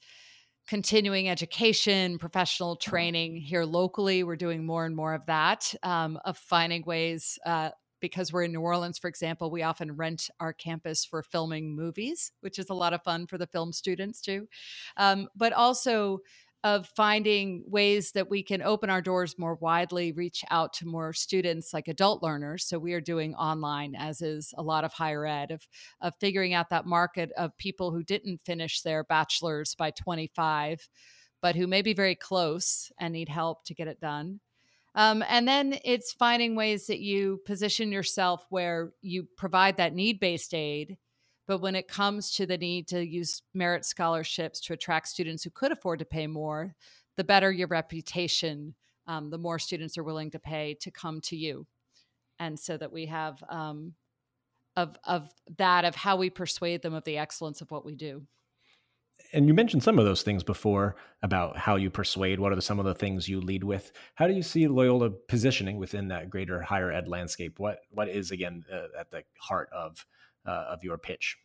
continuing 0.68 1.30
education, 1.30 2.18
professional 2.18 2.78
training 2.78 3.36
here 3.36 3.66
locally, 3.66 4.24
we're 4.24 4.36
doing 4.38 4.66
more 4.66 4.86
and 4.86 4.96
more 4.96 5.14
of 5.14 5.26
that, 5.26 5.74
um, 5.84 6.18
of 6.24 6.38
finding 6.38 6.84
ways 6.86 7.38
uh, 7.46 7.70
because 8.04 8.34
we're 8.34 8.44
in 8.44 8.52
New 8.52 8.60
Orleans, 8.60 9.00
for 9.00 9.08
example, 9.08 9.50
we 9.50 9.64
often 9.64 9.96
rent 9.96 10.30
our 10.42 10.52
campus 10.52 11.06
for 11.06 11.24
filming 11.24 11.74
movies, 11.74 12.34
which 12.42 12.60
is 12.60 12.70
a 12.70 12.74
lot 12.74 12.92
of 12.92 13.02
fun 13.02 13.26
for 13.26 13.38
the 13.38 13.48
film 13.48 13.72
students 13.72 14.20
too. 14.20 14.46
Um, 14.98 15.30
but 15.38 15.54
also 15.54 16.20
of 16.66 16.86
finding 16.98 17.64
ways 17.66 18.12
that 18.12 18.30
we 18.30 18.44
can 18.44 18.62
open 18.62 18.90
our 18.90 19.02
doors 19.02 19.40
more 19.40 19.56
widely, 19.56 20.12
reach 20.12 20.44
out 20.52 20.74
to 20.74 20.86
more 20.86 21.14
students 21.14 21.74
like 21.74 21.88
adult 21.88 22.22
learners. 22.22 22.66
So 22.66 22.78
we 22.78 22.92
are 22.92 23.00
doing 23.00 23.36
online, 23.36 23.96
as 23.96 24.22
is 24.22 24.54
a 24.58 24.62
lot 24.62 24.84
of 24.84 24.92
higher 24.92 25.26
ed, 25.26 25.52
of, 25.52 25.66
of 26.02 26.14
figuring 26.20 26.54
out 26.54 26.72
that 26.72 26.86
market 26.86 27.32
of 27.38 27.58
people 27.58 27.92
who 27.92 28.04
didn't 28.04 28.42
finish 28.46 28.82
their 28.82 29.06
bachelor's 29.06 29.76
by 29.76 29.92
25, 29.92 30.90
but 31.42 31.56
who 31.56 31.68
may 31.68 31.82
be 31.82 31.94
very 31.94 32.16
close 32.16 32.92
and 33.00 33.14
need 33.14 33.30
help 33.30 33.64
to 33.64 33.74
get 33.74 33.88
it 33.88 34.02
done. 34.02 34.42
Um, 34.96 35.24
and 35.28 35.48
then 35.48 35.80
it's 35.84 36.14
finding 36.14 36.56
ways 36.56 36.88
that 36.88 37.00
you 37.00 37.42
position 37.46 37.92
yourself 37.92 38.46
where 38.50 38.94
you 39.02 39.28
provide 39.38 39.78
that 39.78 39.96
need 39.96 40.20
based 40.20 40.54
aid. 40.54 40.98
But 41.48 41.60
when 41.60 41.76
it 41.76 41.88
comes 41.88 42.32
to 42.36 42.46
the 42.46 42.58
need 42.58 42.88
to 42.90 43.06
use 43.06 43.42
merit 43.54 43.86
scholarships 43.86 44.62
to 44.62 44.74
attract 44.74 45.08
students 45.10 45.44
who 45.44 45.50
could 45.50 45.72
afford 45.72 46.00
to 46.00 46.06
pay 46.06 46.28
more, 46.28 46.76
the 47.18 47.24
better 47.24 47.52
your 47.52 47.68
reputation, 47.68 48.76
um, 49.08 49.30
the 49.30 49.38
more 49.38 49.60
students 49.60 49.98
are 49.98 50.04
willing 50.04 50.32
to 50.32 50.40
pay 50.40 50.78
to 50.82 50.92
come 50.92 51.20
to 51.22 51.36
you. 51.36 51.68
And 52.40 52.58
so 52.58 52.78
that 52.78 52.92
we 52.92 53.08
have 53.08 53.44
um, 53.50 53.94
of 54.76 54.96
of 55.04 55.30
that 55.58 55.86
of 55.86 55.96
how 55.96 56.16
we 56.16 56.30
persuade 56.30 56.82
them 56.82 56.94
of 56.94 57.04
the 57.04 57.18
excellence 57.18 57.62
of 57.62 57.70
what 57.72 57.86
we 57.86 57.96
do 57.96 58.24
and 59.34 59.48
you 59.48 59.54
mentioned 59.54 59.84
some 59.84 59.98
of 59.98 60.06
those 60.06 60.22
things 60.22 60.44
before 60.44 60.96
about 61.24 61.58
how 61.58 61.76
you 61.76 61.90
persuade. 61.90 62.40
What 62.40 62.54
are 62.54 62.62
some 62.62 62.80
of 62.80 62.86
the 62.86 62.94
things 62.94 63.28
you 63.28 63.42
lead 63.42 63.64
with? 63.64 63.92
How 64.14 64.28
do 64.28 64.34
you 64.34 64.44
see 64.44 64.68
Loyola 64.68 65.10
positioning 65.10 65.78
within 65.78 66.08
that 66.10 66.30
greater 66.30 66.62
higher 66.62 66.92
ed 66.92 67.08
landscape? 67.08 67.60
What 67.60 67.80
what 67.90 68.08
is 68.08 68.32
again 68.32 68.64
uh, 68.72 69.00
at 69.00 69.10
the 69.10 69.24
heart 69.40 69.70
of 69.74 70.06
uh, 70.46 70.66
of 70.70 70.84
your 70.84 70.98
pitch? 70.98 71.38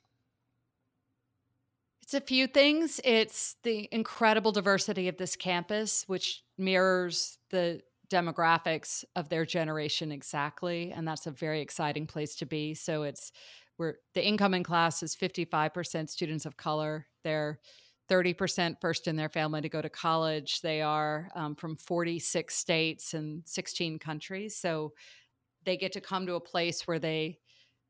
It's 2.02 2.14
a 2.14 2.20
few 2.20 2.46
things. 2.46 3.00
It's 3.04 3.56
the 3.62 3.88
incredible 3.92 4.52
diversity 4.52 5.08
of 5.08 5.16
this 5.16 5.36
campus, 5.36 6.04
which 6.06 6.42
mirrors 6.56 7.38
the 7.50 7.82
demographics 8.10 9.04
of 9.14 9.28
their 9.28 9.44
generation 9.44 10.10
exactly, 10.10 10.90
and 10.90 11.06
that's 11.06 11.26
a 11.26 11.30
very 11.30 11.60
exciting 11.60 12.06
place 12.06 12.34
to 12.36 12.46
be. 12.46 12.74
So 12.74 13.02
it's 13.02 13.32
the 13.78 14.26
incoming 14.26 14.62
class 14.62 15.02
is 15.02 15.16
55% 15.16 16.08
students 16.08 16.46
of 16.46 16.56
color. 16.56 17.06
They're 17.24 17.60
30% 18.10 18.80
first 18.80 19.06
in 19.06 19.16
their 19.16 19.28
family 19.28 19.60
to 19.60 19.68
go 19.68 19.82
to 19.82 19.88
college. 19.88 20.60
They 20.62 20.80
are 20.80 21.30
um, 21.34 21.54
from 21.54 21.76
46 21.76 22.54
states 22.54 23.14
and 23.14 23.42
16 23.46 23.98
countries. 23.98 24.56
So 24.56 24.92
they 25.64 25.76
get 25.76 25.92
to 25.92 26.00
come 26.00 26.26
to 26.26 26.34
a 26.34 26.40
place 26.40 26.86
where 26.86 26.98
they 26.98 27.38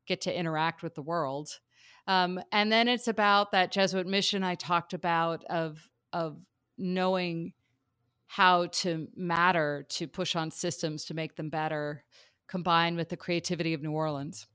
get 0.07 0.21
to 0.21 0.37
interact 0.37 0.83
with 0.83 0.95
the 0.95 1.01
world. 1.01 1.59
Um, 2.07 2.41
and 2.51 2.71
then 2.71 2.87
it's 2.87 3.07
about 3.07 3.51
that 3.51 3.71
Jesuit 3.71 4.07
mission 4.07 4.43
I 4.43 4.55
talked 4.55 4.93
about 4.93 5.43
of 5.45 5.87
of 6.11 6.39
knowing 6.77 7.53
how 8.25 8.65
to 8.67 9.07
matter 9.15 9.85
to 9.89 10.07
push 10.07 10.35
on 10.35 10.49
systems 10.49 11.05
to 11.05 11.13
make 11.13 11.35
them 11.35 11.49
better, 11.49 12.03
combined 12.47 12.97
with 12.97 13.09
the 13.09 13.17
creativity 13.17 13.73
of 13.73 13.83
New 13.83 13.91
Orleans. 13.91 14.47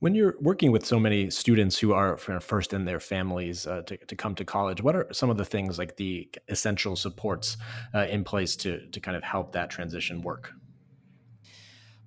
When 0.00 0.14
you're 0.14 0.36
working 0.40 0.70
with 0.70 0.86
so 0.86 1.00
many 1.00 1.28
students 1.28 1.76
who 1.76 1.92
are 1.92 2.16
first 2.16 2.72
in 2.72 2.84
their 2.84 3.00
families 3.00 3.66
uh, 3.66 3.82
to, 3.82 3.96
to 3.96 4.14
come 4.14 4.36
to 4.36 4.44
college, 4.44 4.80
what 4.80 4.94
are 4.94 5.08
some 5.12 5.28
of 5.28 5.36
the 5.36 5.44
things 5.44 5.76
like 5.76 5.96
the 5.96 6.28
essential 6.48 6.94
supports 6.94 7.56
uh, 7.94 8.06
in 8.06 8.22
place 8.22 8.54
to, 8.56 8.86
to 8.90 9.00
kind 9.00 9.16
of 9.16 9.24
help 9.24 9.52
that 9.52 9.70
transition 9.70 10.22
work? 10.22 10.52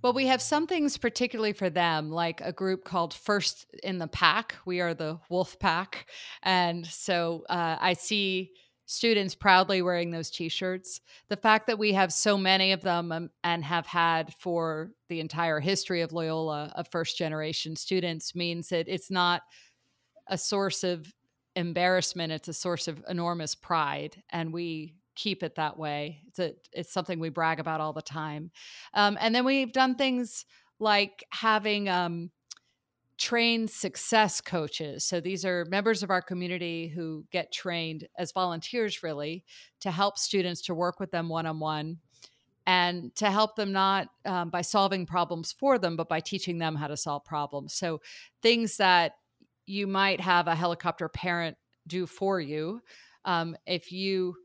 Well, 0.01 0.13
we 0.13 0.25
have 0.27 0.41
some 0.41 0.67
things 0.67 0.97
particularly 0.97 1.53
for 1.53 1.69
them, 1.69 2.09
like 2.09 2.41
a 2.41 2.53
group 2.53 2.85
called 2.85 3.13
First 3.13 3.67
in 3.83 3.99
the 3.99 4.07
Pack. 4.07 4.55
We 4.65 4.79
are 4.79 4.93
the 4.93 5.19
Wolf 5.29 5.59
Pack. 5.59 6.09
And 6.41 6.87
so 6.87 7.43
uh, 7.49 7.77
I 7.79 7.93
see 7.93 8.53
students 8.91 9.35
proudly 9.35 9.81
wearing 9.81 10.11
those 10.11 10.29
t-shirts. 10.29 11.01
The 11.29 11.37
fact 11.37 11.67
that 11.67 11.79
we 11.79 11.93
have 11.93 12.11
so 12.11 12.37
many 12.37 12.71
of 12.71 12.81
them 12.81 13.11
um, 13.11 13.29
and 13.43 13.63
have 13.63 13.85
had 13.85 14.33
for 14.33 14.91
the 15.09 15.19
entire 15.19 15.59
history 15.59 16.01
of 16.01 16.13
loyola 16.13 16.71
of 16.75 16.87
first 16.91 17.17
generation 17.17 17.75
students 17.75 18.35
means 18.35 18.69
that 18.69 18.87
it's 18.87 19.09
not 19.09 19.43
a 20.27 20.37
source 20.37 20.83
of 20.83 21.11
embarrassment 21.57 22.31
it's 22.31 22.47
a 22.47 22.53
source 22.53 22.87
of 22.87 23.03
enormous 23.09 23.55
pride 23.55 24.23
and 24.29 24.53
we 24.53 24.95
keep 25.15 25.43
it 25.43 25.55
that 25.55 25.77
way. 25.77 26.21
It's 26.27 26.39
a, 26.39 26.53
it's 26.71 26.91
something 26.91 27.19
we 27.19 27.29
brag 27.29 27.59
about 27.59 27.81
all 27.81 27.93
the 27.93 28.01
time. 28.01 28.51
Um, 28.93 29.17
and 29.19 29.33
then 29.33 29.45
we've 29.45 29.71
done 29.71 29.95
things 29.95 30.45
like 30.79 31.23
having 31.31 31.89
um, 31.89 32.31
trained 33.21 33.69
success 33.69 34.41
coaches. 34.41 35.05
So 35.05 35.21
these 35.21 35.45
are 35.45 35.63
members 35.65 36.01
of 36.01 36.09
our 36.09 36.23
community 36.23 36.87
who 36.87 37.23
get 37.31 37.51
trained 37.51 38.07
as 38.17 38.31
volunteers, 38.31 39.03
really, 39.03 39.45
to 39.81 39.91
help 39.91 40.17
students 40.17 40.63
to 40.63 40.73
work 40.73 40.99
with 40.99 41.11
them 41.11 41.29
one 41.29 41.45
on 41.45 41.59
one 41.59 41.99
and 42.65 43.13
to 43.17 43.29
help 43.29 43.55
them 43.55 43.71
not 43.71 44.07
um, 44.25 44.49
by 44.49 44.61
solving 44.61 45.05
problems 45.05 45.51
for 45.51 45.77
them, 45.77 45.95
but 45.95 46.09
by 46.09 46.19
teaching 46.19 46.57
them 46.57 46.75
how 46.75 46.87
to 46.87 46.97
solve 46.97 47.23
problems. 47.23 47.75
So 47.75 48.01
things 48.41 48.77
that 48.77 49.13
you 49.67 49.85
might 49.85 50.19
have 50.19 50.47
a 50.47 50.55
helicopter 50.55 51.07
parent 51.07 51.57
do 51.85 52.07
for 52.07 52.41
you. 52.41 52.81
Um, 53.23 53.55
if 53.67 53.91
you 53.91 54.35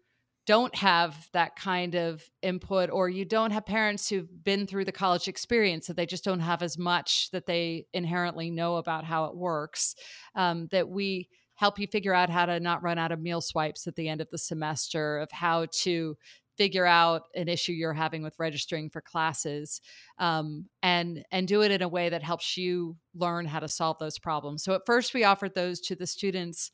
don't 0.46 0.74
have 0.76 1.28
that 1.32 1.56
kind 1.56 1.94
of 1.94 2.22
input 2.40 2.88
or 2.90 3.08
you 3.08 3.24
don't 3.24 3.50
have 3.50 3.66
parents 3.66 4.08
who've 4.08 4.44
been 4.44 4.66
through 4.66 4.84
the 4.84 4.92
college 4.92 5.28
experience 5.28 5.88
that 5.88 5.96
they 5.96 6.06
just 6.06 6.24
don't 6.24 6.40
have 6.40 6.62
as 6.62 6.78
much 6.78 7.28
that 7.32 7.46
they 7.46 7.84
inherently 7.92 8.50
know 8.50 8.76
about 8.76 9.04
how 9.04 9.24
it 9.24 9.36
works 9.36 9.94
um, 10.36 10.68
that 10.70 10.88
we 10.88 11.28
help 11.56 11.78
you 11.78 11.86
figure 11.86 12.14
out 12.14 12.30
how 12.30 12.46
to 12.46 12.60
not 12.60 12.82
run 12.82 12.98
out 12.98 13.12
of 13.12 13.20
meal 13.20 13.40
swipes 13.40 13.86
at 13.86 13.96
the 13.96 14.08
end 14.08 14.20
of 14.20 14.30
the 14.30 14.38
semester 14.38 15.18
of 15.18 15.30
how 15.32 15.66
to 15.72 16.16
figure 16.56 16.86
out 16.86 17.24
an 17.34 17.48
issue 17.48 17.72
you're 17.72 17.92
having 17.92 18.22
with 18.22 18.34
registering 18.38 18.88
for 18.88 19.00
classes 19.00 19.80
um, 20.18 20.66
and 20.82 21.22
and 21.30 21.48
do 21.48 21.62
it 21.62 21.70
in 21.70 21.82
a 21.82 21.88
way 21.88 22.08
that 22.08 22.22
helps 22.22 22.56
you 22.56 22.96
learn 23.14 23.44
how 23.44 23.58
to 23.58 23.68
solve 23.68 23.98
those 23.98 24.18
problems. 24.18 24.62
So 24.62 24.72
at 24.74 24.86
first 24.86 25.12
we 25.12 25.24
offered 25.24 25.54
those 25.54 25.80
to 25.80 25.94
the 25.94 26.06
students 26.06 26.70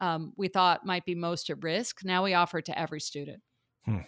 um, 0.00 0.32
we 0.36 0.48
thought 0.48 0.86
might 0.86 1.04
be 1.04 1.14
most 1.14 1.50
at 1.50 1.62
risk. 1.62 2.04
Now 2.04 2.24
we 2.24 2.34
offer 2.34 2.58
it 2.58 2.66
to 2.66 2.78
every 2.78 3.00
student. 3.00 3.42
Hmm. 3.84 3.98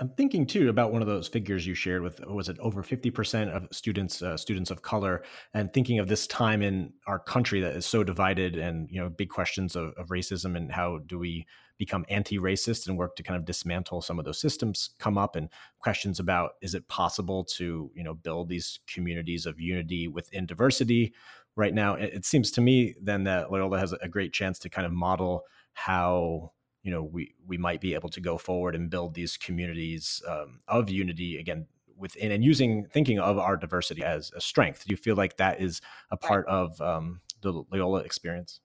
I'm, 0.00 0.10
thinking 0.16 0.46
too 0.46 0.68
about 0.68 0.92
one 0.92 1.02
of 1.02 1.08
those 1.08 1.28
figures 1.28 1.66
you 1.66 1.74
shared 1.74 2.02
with 2.02 2.24
was 2.26 2.48
it 2.48 2.58
over 2.58 2.82
50% 2.82 3.50
of 3.50 3.68
students 3.70 4.22
uh, 4.22 4.36
students 4.36 4.70
of 4.70 4.82
color 4.82 5.22
and 5.52 5.72
thinking 5.72 5.98
of 5.98 6.08
this 6.08 6.26
time 6.26 6.62
in 6.62 6.92
our 7.06 7.18
country 7.18 7.60
that 7.60 7.76
is 7.76 7.84
so 7.84 8.02
divided 8.02 8.56
and 8.56 8.90
you 8.90 9.00
know 9.00 9.08
big 9.08 9.28
questions 9.28 9.76
of, 9.76 9.92
of 9.98 10.08
racism 10.08 10.56
and 10.56 10.72
how 10.72 10.98
do 11.06 11.18
we 11.18 11.46
become 11.76 12.04
anti-racist 12.08 12.86
and 12.86 12.96
work 12.96 13.16
to 13.16 13.22
kind 13.22 13.36
of 13.36 13.44
dismantle 13.44 14.00
some 14.00 14.18
of 14.18 14.24
those 14.24 14.40
systems 14.40 14.90
come 14.98 15.18
up 15.18 15.36
and 15.36 15.48
questions 15.80 16.20
about 16.20 16.52
is 16.62 16.74
it 16.74 16.86
possible 16.88 17.44
to 17.44 17.90
you 17.94 18.04
know 18.04 18.14
build 18.14 18.48
these 18.48 18.78
communities 18.86 19.44
of 19.44 19.60
unity 19.60 20.08
within 20.08 20.46
diversity 20.46 21.12
right 21.56 21.74
now. 21.74 21.94
It, 21.94 22.24
seems 22.24 22.50
to 22.52 22.60
me 22.60 22.94
then 23.00 23.24
that 23.24 23.50
Loyola 23.50 23.78
has 23.78 23.92
a 23.92 24.08
great 24.08 24.32
chance 24.32 24.58
to 24.60 24.68
kind 24.68 24.86
of 24.86 24.92
model 24.92 25.44
how 25.72 26.52
you 26.82 26.90
know 26.90 27.02
we 27.02 27.34
we 27.46 27.56
might 27.56 27.80
be 27.80 27.94
able 27.94 28.08
to 28.10 28.20
go 28.20 28.38
forward 28.38 28.74
and 28.74 28.90
build 28.90 29.14
these 29.14 29.36
communities 29.36 30.22
um, 30.28 30.60
of 30.68 30.90
unity 30.90 31.38
again 31.38 31.66
within 31.96 32.32
and 32.32 32.44
using 32.44 32.86
thinking 32.86 33.18
of 33.18 33.38
our 33.38 33.56
diversity 33.56 34.02
as 34.02 34.30
a 34.36 34.40
strength. 34.40 34.84
Do 34.86 34.92
you 34.92 34.96
feel 34.96 35.16
like 35.16 35.36
that 35.36 35.60
is 35.60 35.80
a 36.10 36.16
part 36.16 36.46
of 36.46 36.80
um, 36.80 37.20
the 37.40 37.64
Loyola 37.70 38.00
experience? 38.00 38.60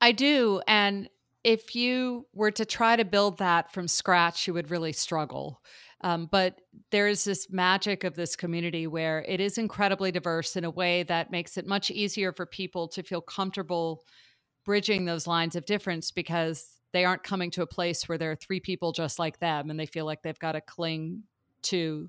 I 0.00 0.12
do, 0.12 0.60
and 0.66 1.08
if 1.44 1.74
you 1.74 2.26
were 2.34 2.50
to 2.52 2.64
try 2.64 2.96
to 2.96 3.04
build 3.04 3.38
that 3.38 3.72
from 3.72 3.88
scratch, 3.88 4.46
you 4.46 4.54
would 4.54 4.70
really 4.70 4.92
struggle. 4.92 5.62
Um, 6.02 6.26
but 6.30 6.60
there 6.90 7.06
is 7.06 7.24
this 7.24 7.48
magic 7.50 8.04
of 8.04 8.14
this 8.14 8.34
community 8.34 8.86
where 8.86 9.24
it 9.28 9.40
is 9.40 9.58
incredibly 9.58 10.10
diverse 10.10 10.56
in 10.56 10.64
a 10.64 10.70
way 10.70 11.04
that 11.04 11.30
makes 11.30 11.56
it 11.56 11.66
much 11.66 11.90
easier 11.90 12.32
for 12.32 12.44
people 12.44 12.88
to 12.88 13.02
feel 13.02 13.20
comfortable 13.20 14.02
bridging 14.64 15.04
those 15.04 15.26
lines 15.26 15.56
of 15.56 15.64
difference 15.64 16.10
because 16.10 16.78
they 16.92 17.04
aren't 17.04 17.22
coming 17.22 17.50
to 17.50 17.62
a 17.62 17.66
place 17.66 18.08
where 18.08 18.18
there 18.18 18.32
are 18.32 18.36
three 18.36 18.60
people 18.60 18.92
just 18.92 19.18
like 19.18 19.38
them 19.38 19.70
and 19.70 19.78
they 19.78 19.86
feel 19.86 20.04
like 20.04 20.22
they've 20.22 20.38
got 20.38 20.52
to 20.52 20.60
cling 20.60 21.22
to 21.62 22.08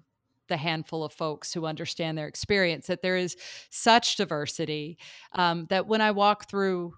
the 0.49 0.57
handful 0.57 1.03
of 1.03 1.13
folks 1.13 1.53
who 1.53 1.65
understand 1.65 2.17
their 2.17 2.27
experience 2.27 2.87
that 2.87 3.01
there 3.01 3.15
is 3.15 3.37
such 3.69 4.17
diversity. 4.17 4.97
Um, 5.31 5.67
that 5.69 5.87
when 5.87 6.01
i 6.01 6.11
walk 6.11 6.49
through 6.49 6.95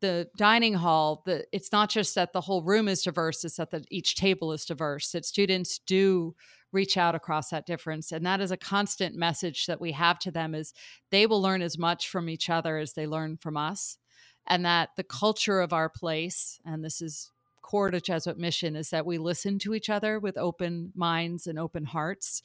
the 0.00 0.28
dining 0.36 0.74
hall 0.74 1.22
the 1.24 1.44
it's 1.52 1.72
not 1.72 1.88
just 1.88 2.14
that 2.14 2.32
the 2.32 2.42
whole 2.42 2.62
room 2.62 2.88
is 2.88 3.02
diverse 3.02 3.44
it's 3.44 3.56
that 3.56 3.70
the, 3.70 3.84
each 3.90 4.14
table 4.14 4.52
is 4.52 4.64
diverse 4.64 5.10
that 5.10 5.24
students 5.24 5.78
do 5.86 6.34
reach 6.72 6.96
out 6.96 7.14
across 7.14 7.50
that 7.50 7.66
difference 7.66 8.12
and 8.12 8.26
that 8.26 8.40
is 8.40 8.50
a 8.50 8.56
constant 8.56 9.14
message 9.14 9.66
that 9.66 9.80
we 9.80 9.92
have 9.92 10.18
to 10.18 10.30
them 10.30 10.54
is 10.54 10.74
they 11.10 11.26
will 11.26 11.40
learn 11.40 11.62
as 11.62 11.78
much 11.78 12.08
from 12.08 12.28
each 12.28 12.50
other 12.50 12.76
as 12.76 12.92
they 12.92 13.06
learn 13.06 13.36
from 13.36 13.56
us 13.56 13.98
and 14.46 14.64
that 14.64 14.90
the 14.96 15.04
culture 15.04 15.60
of 15.60 15.72
our 15.72 15.88
place 15.88 16.60
and 16.64 16.84
this 16.84 17.00
is 17.00 17.30
core 17.62 17.90
to 17.90 18.00
jesuit 18.00 18.38
mission 18.38 18.76
is 18.76 18.90
that 18.90 19.06
we 19.06 19.18
listen 19.18 19.58
to 19.58 19.74
each 19.74 19.88
other 19.88 20.18
with 20.18 20.36
open 20.36 20.92
minds 20.94 21.46
and 21.46 21.58
open 21.58 21.84
hearts 21.84 22.42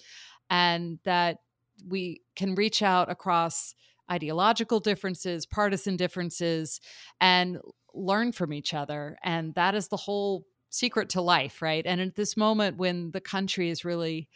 and 0.49 0.99
that 1.03 1.37
we 1.87 2.21
can 2.35 2.55
reach 2.55 2.81
out 2.81 3.09
across 3.09 3.73
ideological 4.11 4.79
differences, 4.79 5.45
partisan 5.45 5.95
differences, 5.95 6.79
and 7.19 7.59
learn 7.93 8.31
from 8.31 8.53
each 8.53 8.73
other. 8.73 9.17
And 9.23 9.55
that 9.55 9.75
is 9.75 9.87
the 9.87 9.97
whole 9.97 10.45
secret 10.69 11.09
to 11.09 11.21
life, 11.21 11.61
right? 11.61 11.85
And 11.85 12.01
at 12.01 12.15
this 12.15 12.35
moment 12.37 12.77
when 12.77 13.11
the 13.11 13.21
country 13.21 13.69
is 13.69 13.85
really 13.85 14.29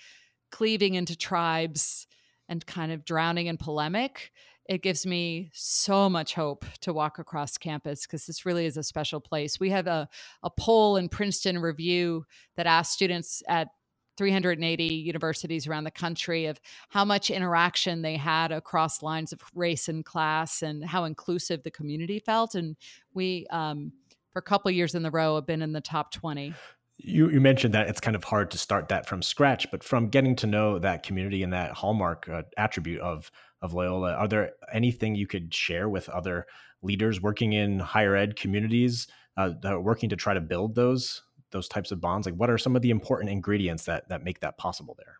cleaving 0.51 0.95
into 0.95 1.17
tribes 1.17 2.07
and 2.47 2.65
kind 2.65 2.91
of 2.91 3.05
drowning 3.05 3.47
in 3.47 3.57
polemic, 3.57 4.31
it 4.67 4.81
gives 4.81 5.05
me 5.05 5.51
so 5.53 6.09
much 6.09 6.33
hope 6.33 6.65
to 6.81 6.91
walk 6.93 7.19
across 7.19 7.57
campus 7.57 8.05
because 8.05 8.25
this 8.25 8.45
really 8.45 8.65
is 8.65 8.77
a 8.77 8.83
special 8.83 9.19
place. 9.19 9.59
We 9.59 9.69
have 9.69 9.87
a, 9.87 10.09
a 10.43 10.49
poll 10.49 10.97
in 10.97 11.07
Princeton 11.07 11.59
Review 11.59 12.25
that 12.55 12.65
asked 12.65 12.93
students 12.93 13.43
at 13.47 13.69
380 14.17 14.83
universities 14.83 15.67
around 15.67 15.83
the 15.83 15.91
country 15.91 16.45
of 16.45 16.59
how 16.89 17.05
much 17.05 17.29
interaction 17.29 18.01
they 18.01 18.17
had 18.17 18.51
across 18.51 19.01
lines 19.01 19.31
of 19.33 19.41
race 19.53 19.87
and 19.87 20.05
class 20.05 20.61
and 20.61 20.85
how 20.85 21.03
inclusive 21.05 21.63
the 21.63 21.71
community 21.71 22.19
felt. 22.19 22.55
And 22.55 22.75
we, 23.13 23.47
um, 23.49 23.91
for 24.31 24.39
a 24.39 24.43
couple 24.43 24.71
years 24.71 24.95
in 24.95 25.03
the 25.03 25.11
row, 25.11 25.35
have 25.35 25.45
been 25.45 25.61
in 25.61 25.73
the 25.73 25.81
top 25.81 26.11
20. 26.11 26.53
You, 26.97 27.29
you 27.29 27.41
mentioned 27.41 27.73
that 27.73 27.89
it's 27.89 27.99
kind 27.99 28.15
of 28.15 28.23
hard 28.23 28.51
to 28.51 28.57
start 28.57 28.87
that 28.87 29.05
from 29.05 29.21
scratch, 29.21 29.69
but 29.69 29.83
from 29.83 30.09
getting 30.09 30.35
to 30.37 30.47
know 30.47 30.79
that 30.79 31.03
community 31.03 31.43
and 31.43 31.51
that 31.51 31.71
hallmark 31.71 32.29
uh, 32.29 32.43
attribute 32.57 33.01
of 33.01 33.31
of 33.61 33.73
Loyola, 33.73 34.13
are 34.13 34.27
there 34.27 34.51
anything 34.71 35.15
you 35.15 35.27
could 35.27 35.53
share 35.53 35.89
with 35.89 36.07
other 36.09 36.45
leaders 36.81 37.21
working 37.21 37.53
in 37.53 37.79
higher 37.79 38.15
ed 38.15 38.35
communities 38.35 39.07
uh, 39.37 39.51
that 39.61 39.73
are 39.73 39.81
working 39.81 40.09
to 40.09 40.15
try 40.15 40.33
to 40.33 40.41
build 40.41 40.75
those 40.75 41.23
those 41.55 41.69
types 41.69 41.91
of 41.91 42.01
bonds? 42.01 42.27
Like, 42.27 42.35
what 42.35 42.49
are 42.49 42.57
some 42.57 42.75
of 42.75 42.81
the 42.81 42.91
important 42.91 43.31
ingredients 43.31 43.85
that 43.85 44.09
that 44.09 44.23
make 44.23 44.41
that 44.41 44.57
possible 44.57 44.95
there? 44.97 45.19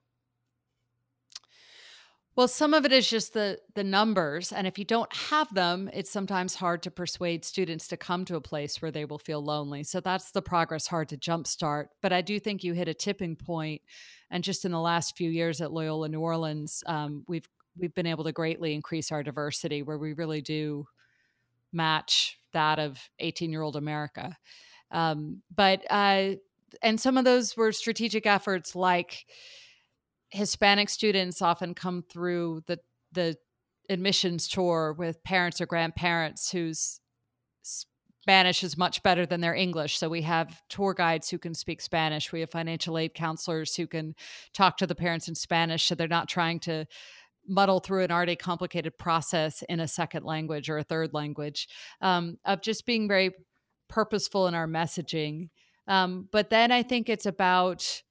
Well, 2.36 2.50
some 2.50 2.74
of 2.74 2.84
it 2.84 2.92
is 2.92 3.10
just 3.10 3.34
the 3.34 3.60
the 3.76 3.84
numbers, 3.84 4.52
and 4.52 4.68
if 4.68 4.78
you 4.78 4.84
don't 4.84 5.12
have 5.16 5.54
them, 5.54 5.90
it's 5.94 6.12
sometimes 6.12 6.54
hard 6.54 6.84
to 6.84 6.92
persuade 6.92 7.46
students 7.46 7.88
to 7.88 7.98
come 7.98 8.26
to 8.26 8.36
a 8.36 8.42
place 8.42 8.82
where 8.82 8.92
they 8.92 9.06
will 9.06 9.18
feel 9.18 9.42
lonely. 9.42 9.84
So 9.84 10.02
that's 10.02 10.32
the 10.32 10.42
progress 10.42 10.86
hard 10.86 11.08
to 11.10 11.18
jumpstart. 11.18 11.88
But 12.02 12.12
I 12.12 12.22
do 12.22 12.38
think 12.38 12.64
you 12.64 12.74
hit 12.74 12.90
a 12.90 12.94
tipping 12.94 13.38
point, 13.38 13.82
and 14.30 14.44
just 14.44 14.66
in 14.66 14.74
the 14.74 14.80
last 14.80 15.16
few 15.16 15.30
years 15.30 15.62
at 15.62 15.72
Loyola 15.72 16.10
New 16.10 16.20
Orleans, 16.20 16.84
um, 16.86 17.24
we've 17.30 17.48
we've 17.78 17.96
been 17.96 18.06
able 18.06 18.26
to 18.26 18.34
greatly 18.34 18.74
increase 18.74 19.14
our 19.14 19.24
diversity, 19.24 19.82
where 19.82 19.98
we 19.98 20.12
really 20.12 20.42
do 20.42 20.86
match 21.72 22.38
that 22.52 22.80
of 22.80 23.00
18 23.20 23.50
year 23.50 23.62
old 23.62 23.78
America. 23.78 24.38
Um, 24.92 25.42
but 25.54 25.84
uh, 25.90 26.36
and 26.82 27.00
some 27.00 27.18
of 27.18 27.26
those 27.26 27.56
were 27.58 27.72
strategic 27.72 28.26
efforts, 28.26 28.76
like 28.76 29.26
Hispanic 30.30 30.90
students 30.90 31.42
often 31.42 31.74
come 31.74 32.04
through 32.04 32.64
the 32.68 32.80
the 33.12 33.38
admissions 33.90 34.48
tour 34.48 34.96
with 34.98 35.24
parents 35.24 35.62
or 35.62 35.66
grandparents 35.66 36.52
whose 36.52 37.00
Spanish 37.62 38.64
is 38.64 38.76
much 38.76 39.04
better 39.04 39.26
than 39.26 39.42
their 39.42 39.54
English. 39.54 40.00
So 40.00 40.10
we 40.10 40.24
have 40.24 40.60
tour 40.68 40.96
guides 40.96 41.30
who 41.30 41.38
can 41.38 41.54
speak 41.54 41.80
Spanish. 41.80 42.32
We 42.32 42.40
have 42.40 42.50
financial 42.50 42.98
aid 42.98 43.14
counselors 43.14 43.76
who 43.76 43.86
can 43.86 44.16
talk 44.52 44.78
to 44.78 44.88
the 44.88 44.96
parents 44.96 45.28
in 45.28 45.36
Spanish 45.36 45.86
so 45.86 45.94
they're 45.94 46.08
not 46.08 46.28
trying 46.28 46.60
to 46.62 46.88
muddle 47.48 47.80
through 47.80 48.04
an 48.04 48.12
already 48.12 48.36
complicated 48.36 48.98
process 48.98 49.64
in 49.70 49.80
a 49.80 49.88
second 49.88 50.26
language 50.26 50.70
or 50.72 50.80
a 50.80 50.84
third 50.84 51.14
language 51.14 51.68
um, 52.02 52.38
of 52.46 52.64
just 52.64 52.88
being 52.88 53.08
very 53.08 53.30
purposeful 53.88 54.48
in 54.48 54.56
our 54.56 54.68
messaging. 54.68 55.50
Um, 55.88 56.28
but 56.32 56.50
then 56.50 56.72
I 56.72 56.84
think 56.84 57.10
it's 57.10 57.26
about 57.26 58.02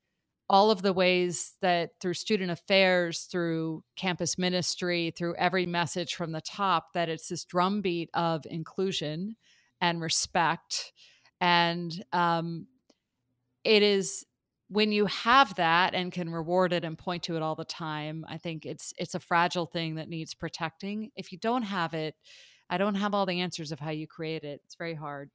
all 0.49 0.71
of 0.71 0.83
the 0.83 0.93
ways 0.93 1.55
that 1.63 1.93
through 2.01 2.15
student 2.15 2.51
affairs, 2.51 3.23
through 3.31 3.83
campus 3.97 4.37
ministry, 4.37 5.13
through 5.17 5.35
every 5.37 5.67
message 5.67 6.15
from 6.15 6.33
the 6.33 6.41
top, 6.41 6.93
that 6.93 7.09
it's 7.09 7.29
this 7.29 7.45
drumbeat 7.45 8.11
of 8.15 8.45
inclusion 8.49 9.37
and 9.81 10.01
respect. 10.01 10.93
And 11.41 12.05
um, 12.13 12.67
it 13.65 13.83
is 13.83 14.25
when 14.69 14.93
you 14.93 15.07
have 15.07 15.55
that 15.57 15.95
and 15.95 16.13
can 16.13 16.31
reward 16.31 16.73
it 16.73 16.85
and 16.85 16.99
point 16.99 17.23
to 17.23 17.37
it 17.37 17.43
all 17.43 17.55
the 17.55 17.65
time 17.65 18.25
i 18.29 18.39
think 18.39 18.65
it's 18.65 18.93
it's 18.97 19.15
a 19.15 19.21
fragile 19.21 19.67
thing 19.67 19.97
that 19.97 20.09
needs 20.09 20.35
protecting 20.35 21.11
if 21.17 21.33
you 21.33 21.39
don't 21.39 21.63
have 21.63 21.95
it 21.95 22.15
i 22.71 22.79
don't 22.79 22.95
have 22.95 23.15
all 23.15 23.27
the 23.27 23.41
answers 23.41 23.73
of 23.73 23.81
how 23.81 23.91
you 23.91 24.07
create 24.07 24.43
it 24.43 24.61
it's 24.65 24.75
very 24.75 24.95
hard 24.95 25.31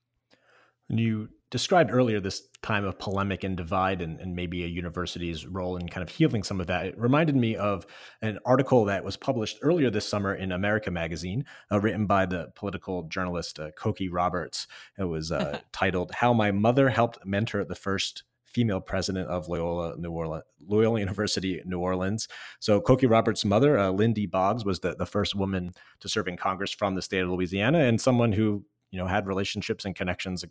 you 0.89 1.29
described 1.51 1.91
earlier 1.91 2.19
this 2.19 2.47
time 2.61 2.85
of 2.85 2.99
polemic 2.99 3.43
and 3.43 3.57
divide 3.57 4.01
and, 4.01 4.19
and, 4.19 4.35
maybe 4.35 4.63
a 4.63 4.67
university's 4.67 5.47
role 5.47 5.77
in 5.77 5.87
kind 5.89 6.03
of 6.07 6.13
healing 6.13 6.43
some 6.43 6.61
of 6.61 6.67
that. 6.67 6.85
It 6.85 6.99
reminded 6.99 7.35
me 7.35 7.55
of 7.55 7.87
an 8.21 8.37
article 8.45 8.85
that 8.85 9.03
was 9.03 9.17
published 9.17 9.59
earlier 9.61 9.89
this 9.89 10.07
summer 10.07 10.35
in 10.35 10.51
America 10.51 10.91
Magazine, 10.91 11.45
uh, 11.71 11.79
written 11.79 12.05
by 12.05 12.25
the 12.25 12.51
political 12.55 13.03
journalist 13.03 13.59
uh, 13.59 13.71
Cokie 13.71 14.09
Roberts. 14.11 14.67
It 14.97 15.05
was 15.05 15.31
uh, 15.31 15.59
titled 15.71 16.11
How 16.11 16.33
My 16.33 16.51
Mother 16.51 16.89
Helped 16.89 17.25
Mentor 17.25 17.63
the 17.65 17.75
First 17.75 18.23
female 18.45 18.81
president 18.81 19.29
of 19.29 19.47
Loyola 19.47 19.95
New 19.97 20.11
Orleans, 20.11 20.43
Loyola 20.67 20.99
University 20.99 21.61
New 21.65 21.79
Orleans. 21.79 22.27
So 22.59 22.81
Cokie 22.81 23.09
Roberts' 23.09 23.45
mother, 23.45 23.77
uh, 23.77 23.91
Lindy 23.91 24.25
Boggs, 24.25 24.65
was 24.65 24.79
the, 24.79 24.95
the 24.95 25.05
first 25.05 25.35
woman 25.35 25.73
to 25.99 26.09
serve 26.09 26.27
in 26.27 26.35
Congress 26.35 26.71
from 26.71 26.95
the 26.95 27.01
state 27.01 27.21
of 27.21 27.29
Louisiana, 27.29 27.79
and 27.79 28.01
someone 28.01 28.31
who 28.31 28.65
you 28.91 28.99
know 28.99 29.07
had 29.07 29.27
relationships 29.27 29.85
and 29.85 29.95
connections 29.95 30.43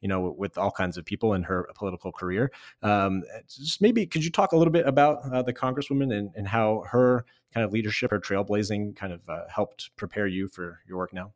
you 0.00 0.08
know 0.08 0.34
with 0.36 0.58
all 0.58 0.70
kinds 0.70 0.96
of 0.96 1.04
people 1.04 1.34
in 1.34 1.42
her 1.42 1.68
political 1.74 2.12
career. 2.12 2.50
Um, 2.82 3.22
just 3.48 3.80
maybe 3.80 4.06
could 4.06 4.24
you 4.24 4.30
talk 4.30 4.52
a 4.52 4.56
little 4.56 4.72
bit 4.72 4.86
about 4.86 5.18
uh, 5.32 5.42
the 5.42 5.52
congresswoman 5.52 6.16
and, 6.16 6.30
and 6.36 6.48
how 6.48 6.84
her 6.90 7.24
kind 7.52 7.64
of 7.64 7.72
leadership 7.72 8.10
her 8.10 8.20
trailblazing 8.20 8.96
kind 8.96 9.12
of 9.12 9.20
uh, 9.28 9.42
helped 9.48 9.90
prepare 9.96 10.26
you 10.26 10.48
for 10.48 10.80
your 10.86 10.98
work 10.98 11.12
now? 11.12 11.32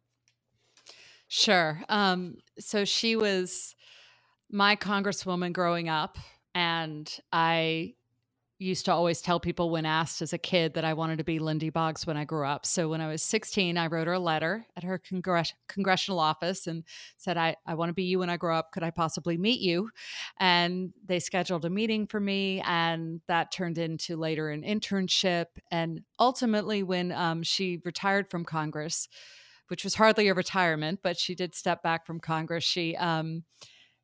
Sure. 1.28 1.80
Um, 1.88 2.38
so 2.58 2.84
she 2.84 3.14
was 3.14 3.76
my 4.50 4.74
congresswoman 4.74 5.52
growing 5.52 5.88
up, 5.88 6.18
and 6.54 7.08
I 7.32 7.94
used 8.60 8.84
to 8.84 8.92
always 8.92 9.22
tell 9.22 9.40
people 9.40 9.70
when 9.70 9.86
asked 9.86 10.20
as 10.20 10.34
a 10.34 10.38
kid 10.38 10.74
that 10.74 10.84
I 10.84 10.92
wanted 10.92 11.16
to 11.18 11.24
be 11.24 11.38
Lindy 11.38 11.70
Boggs 11.70 12.06
when 12.06 12.18
I 12.18 12.26
grew 12.26 12.46
up. 12.46 12.66
So 12.66 12.90
when 12.90 13.00
I 13.00 13.08
was 13.08 13.22
16, 13.22 13.78
I 13.78 13.86
wrote 13.86 14.06
her 14.06 14.12
a 14.12 14.20
letter 14.20 14.66
at 14.76 14.84
her 14.84 14.98
congress- 14.98 15.54
congressional 15.66 16.20
office 16.20 16.66
and 16.66 16.84
said, 17.16 17.38
I, 17.38 17.56
I 17.66 17.74
want 17.74 17.88
to 17.88 17.94
be 17.94 18.04
you 18.04 18.18
when 18.18 18.28
I 18.28 18.36
grow 18.36 18.56
up. 18.56 18.70
Could 18.72 18.82
I 18.82 18.90
possibly 18.90 19.38
meet 19.38 19.60
you? 19.60 19.88
And 20.38 20.92
they 21.06 21.20
scheduled 21.20 21.64
a 21.64 21.70
meeting 21.70 22.06
for 22.06 22.20
me, 22.20 22.60
and 22.66 23.22
that 23.28 23.50
turned 23.50 23.78
into 23.78 24.16
later 24.16 24.50
an 24.50 24.62
internship. 24.62 25.46
And 25.70 26.02
ultimately, 26.18 26.82
when 26.82 27.12
um, 27.12 27.42
she 27.42 27.80
retired 27.82 28.30
from 28.30 28.44
Congress, 28.44 29.08
which 29.68 29.84
was 29.84 29.94
hardly 29.94 30.28
a 30.28 30.34
retirement, 30.34 31.00
but 31.02 31.18
she 31.18 31.34
did 31.34 31.54
step 31.54 31.82
back 31.82 32.06
from 32.06 32.20
Congress, 32.20 32.64
she 32.64 32.94
um, 32.96 33.44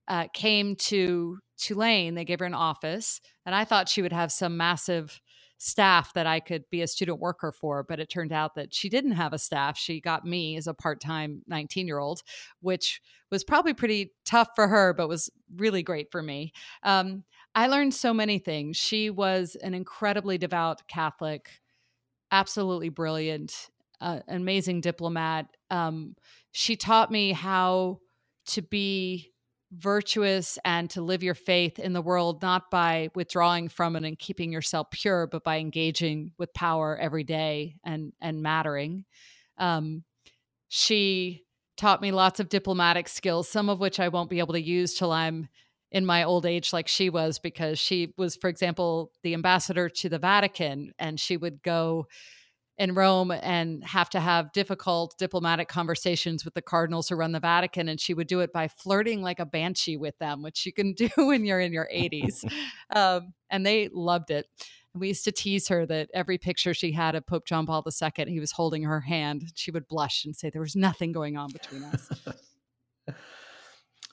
uh, 0.08 0.28
came 0.32 0.76
to 0.76 1.38
Tulane. 1.56 2.14
They 2.14 2.24
gave 2.24 2.40
her 2.40 2.46
an 2.46 2.54
office, 2.54 3.20
and 3.44 3.54
I 3.54 3.64
thought 3.64 3.88
she 3.88 4.02
would 4.02 4.12
have 4.12 4.32
some 4.32 4.56
massive 4.56 5.20
staff 5.58 6.12
that 6.12 6.26
I 6.26 6.40
could 6.40 6.64
be 6.70 6.82
a 6.82 6.86
student 6.86 7.18
worker 7.18 7.52
for. 7.52 7.82
But 7.82 8.00
it 8.00 8.10
turned 8.10 8.32
out 8.32 8.54
that 8.56 8.74
she 8.74 8.88
didn't 8.88 9.12
have 9.12 9.32
a 9.32 9.38
staff. 9.38 9.78
She 9.78 10.00
got 10.00 10.24
me 10.24 10.56
as 10.56 10.66
a 10.66 10.74
part 10.74 11.00
time 11.00 11.42
19 11.46 11.86
year 11.86 11.98
old, 11.98 12.22
which 12.60 13.00
was 13.30 13.44
probably 13.44 13.74
pretty 13.74 14.12
tough 14.24 14.48
for 14.54 14.68
her, 14.68 14.92
but 14.92 15.08
was 15.08 15.30
really 15.56 15.82
great 15.82 16.08
for 16.10 16.22
me. 16.22 16.52
Um, 16.82 17.24
I 17.54 17.68
learned 17.68 17.94
so 17.94 18.12
many 18.12 18.38
things. 18.38 18.76
She 18.76 19.10
was 19.10 19.56
an 19.62 19.74
incredibly 19.74 20.38
devout 20.38 20.86
Catholic, 20.88 21.48
absolutely 22.30 22.90
brilliant, 22.90 23.70
uh, 24.00 24.20
amazing 24.28 24.82
diplomat. 24.82 25.46
Um, 25.70 26.16
she 26.52 26.76
taught 26.76 27.10
me 27.10 27.32
how 27.32 28.00
to 28.48 28.62
be 28.62 29.32
virtuous 29.78 30.58
and 30.64 30.88
to 30.90 31.02
live 31.02 31.22
your 31.22 31.34
faith 31.34 31.78
in 31.78 31.92
the 31.92 32.02
world 32.02 32.42
not 32.42 32.70
by 32.70 33.10
withdrawing 33.14 33.68
from 33.68 33.96
it 33.96 34.04
and 34.04 34.18
keeping 34.18 34.52
yourself 34.52 34.90
pure 34.90 35.26
but 35.26 35.44
by 35.44 35.58
engaging 35.58 36.32
with 36.38 36.52
power 36.54 36.96
every 36.96 37.24
day 37.24 37.76
and 37.84 38.12
and 38.20 38.42
mattering. 38.42 39.04
Um, 39.58 40.04
she 40.68 41.44
taught 41.76 42.02
me 42.02 42.10
lots 42.10 42.40
of 42.40 42.48
diplomatic 42.48 43.08
skills 43.08 43.48
some 43.48 43.68
of 43.68 43.78
which 43.78 44.00
i 44.00 44.08
won't 44.08 44.30
be 44.30 44.38
able 44.38 44.54
to 44.54 44.62
use 44.62 44.94
till 44.94 45.12
i'm 45.12 45.48
in 45.92 46.04
my 46.04 46.24
old 46.24 46.46
age 46.46 46.72
like 46.72 46.88
she 46.88 47.10
was 47.10 47.38
because 47.38 47.78
she 47.78 48.12
was 48.16 48.36
for 48.36 48.48
example 48.48 49.12
the 49.22 49.34
ambassador 49.34 49.88
to 49.88 50.08
the 50.08 50.18
vatican 50.18 50.92
and 50.98 51.20
she 51.20 51.36
would 51.36 51.62
go 51.62 52.06
in 52.78 52.94
Rome 52.94 53.30
and 53.30 53.82
have 53.84 54.10
to 54.10 54.20
have 54.20 54.52
difficult 54.52 55.16
diplomatic 55.18 55.68
conversations 55.68 56.44
with 56.44 56.54
the 56.54 56.62
cardinals 56.62 57.08
who 57.08 57.16
run 57.16 57.32
the 57.32 57.40
Vatican. 57.40 57.88
And 57.88 58.00
she 58.00 58.12
would 58.12 58.26
do 58.26 58.40
it 58.40 58.52
by 58.52 58.68
flirting 58.68 59.22
like 59.22 59.40
a 59.40 59.46
banshee 59.46 59.96
with 59.96 60.18
them, 60.18 60.42
which 60.42 60.66
you 60.66 60.72
can 60.72 60.92
do 60.96 61.08
when 61.16 61.44
you're 61.44 61.60
in 61.60 61.72
your 61.72 61.88
80s. 61.94 62.44
um, 62.94 63.32
and 63.50 63.64
they 63.64 63.88
loved 63.92 64.30
it. 64.30 64.46
we 64.94 65.08
used 65.08 65.24
to 65.24 65.32
tease 65.32 65.68
her 65.68 65.86
that 65.86 66.10
every 66.12 66.36
picture 66.36 66.74
she 66.74 66.92
had 66.92 67.14
of 67.14 67.26
Pope 67.26 67.46
John 67.46 67.66
Paul 67.66 67.84
II, 67.86 68.24
he 68.26 68.40
was 68.40 68.52
holding 68.52 68.82
her 68.82 69.00
hand. 69.00 69.44
She 69.54 69.70
would 69.70 69.88
blush 69.88 70.24
and 70.24 70.36
say 70.36 70.50
there 70.50 70.60
was 70.60 70.76
nothing 70.76 71.12
going 71.12 71.36
on 71.36 71.50
between 71.50 71.82
us. 71.84 72.10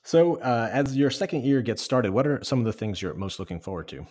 so, 0.03 0.35
uh, 0.37 0.69
as 0.71 0.95
your 0.95 1.09
second 1.09 1.43
year 1.43 1.61
gets 1.61 1.81
started, 1.81 2.11
what 2.11 2.27
are 2.27 2.41
some 2.43 2.59
of 2.59 2.65
the 2.65 2.73
things 2.73 3.01
you're 3.01 3.13
most 3.13 3.39
looking 3.39 3.59
forward 3.59 3.89
to? 3.89 4.05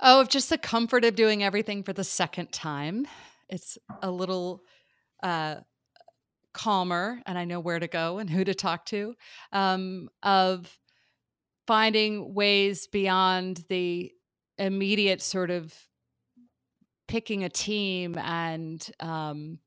Oh, 0.00 0.24
just 0.24 0.48
the 0.48 0.58
comfort 0.58 1.04
of 1.04 1.16
doing 1.16 1.42
everything 1.42 1.82
for 1.82 1.92
the 1.92 2.04
second 2.04 2.52
time. 2.52 3.06
It's 3.48 3.78
a 4.02 4.10
little 4.10 4.62
uh, 5.22 5.56
calmer, 6.54 7.20
and 7.26 7.36
I 7.36 7.44
know 7.44 7.60
where 7.60 7.80
to 7.80 7.88
go 7.88 8.18
and 8.18 8.30
who 8.30 8.44
to 8.44 8.54
talk 8.54 8.86
to. 8.86 9.14
Um, 9.52 10.08
of 10.22 10.78
finding 11.66 12.32
ways 12.34 12.86
beyond 12.86 13.64
the 13.68 14.12
immediate 14.56 15.20
sort 15.20 15.50
of 15.50 15.74
picking 17.08 17.44
a 17.44 17.48
team 17.48 18.16
and 18.18 18.88
um, 19.00 19.58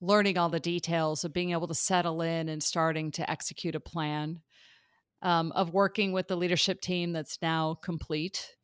learning 0.00 0.36
all 0.36 0.48
the 0.48 0.60
details 0.60 1.24
of 1.24 1.32
being 1.32 1.52
able 1.52 1.68
to 1.68 1.74
settle 1.74 2.22
in 2.22 2.48
and 2.48 2.62
starting 2.62 3.10
to 3.12 3.30
execute 3.30 3.74
a 3.74 3.80
plan 3.80 4.40
um, 5.22 5.52
of 5.52 5.72
working 5.72 6.12
with 6.12 6.28
the 6.28 6.36
leadership 6.36 6.80
team 6.80 7.12
that's 7.12 7.38
now 7.40 7.74
complete 7.82 8.54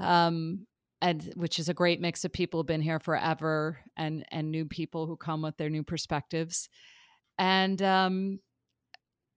um, 0.00 0.66
and 1.02 1.32
which 1.36 1.58
is 1.58 1.68
a 1.68 1.74
great 1.74 2.00
mix 2.00 2.24
of 2.24 2.32
people 2.32 2.60
who've 2.60 2.66
been 2.66 2.82
here 2.82 3.00
forever 3.00 3.78
and 3.96 4.24
and 4.30 4.50
new 4.50 4.64
people 4.64 5.06
who 5.06 5.16
come 5.16 5.42
with 5.42 5.56
their 5.56 5.70
new 5.70 5.82
perspectives. 5.82 6.68
And 7.38 7.80
um, 7.80 8.40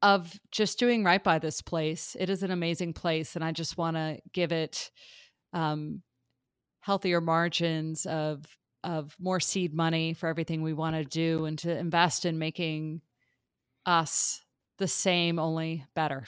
of 0.04 0.38
just 0.52 0.78
doing 0.78 1.04
right 1.04 1.24
by 1.24 1.40
this 1.40 1.62
place 1.62 2.16
it 2.20 2.30
is 2.30 2.44
an 2.44 2.52
amazing 2.52 2.94
place 2.94 3.36
and 3.36 3.44
i 3.44 3.52
just 3.52 3.78
want 3.78 3.96
to 3.96 4.20
give 4.34 4.52
it 4.52 4.92
um, 5.54 6.04
healthier 6.82 7.22
margins 7.22 8.06
of 8.06 8.44
of 8.84 9.16
more 9.18 9.40
seed 9.40 9.74
money 9.74 10.14
for 10.14 10.28
everything 10.28 10.62
we 10.62 10.74
want 10.74 10.96
to 10.96 11.06
do 11.06 11.46
and 11.46 11.58
to 11.58 11.76
invest 11.76 12.26
in 12.26 12.38
making 12.38 13.02
us 13.86 14.42
the 14.78 14.88
same 14.88 15.40
only 15.40 15.86
better 15.96 16.26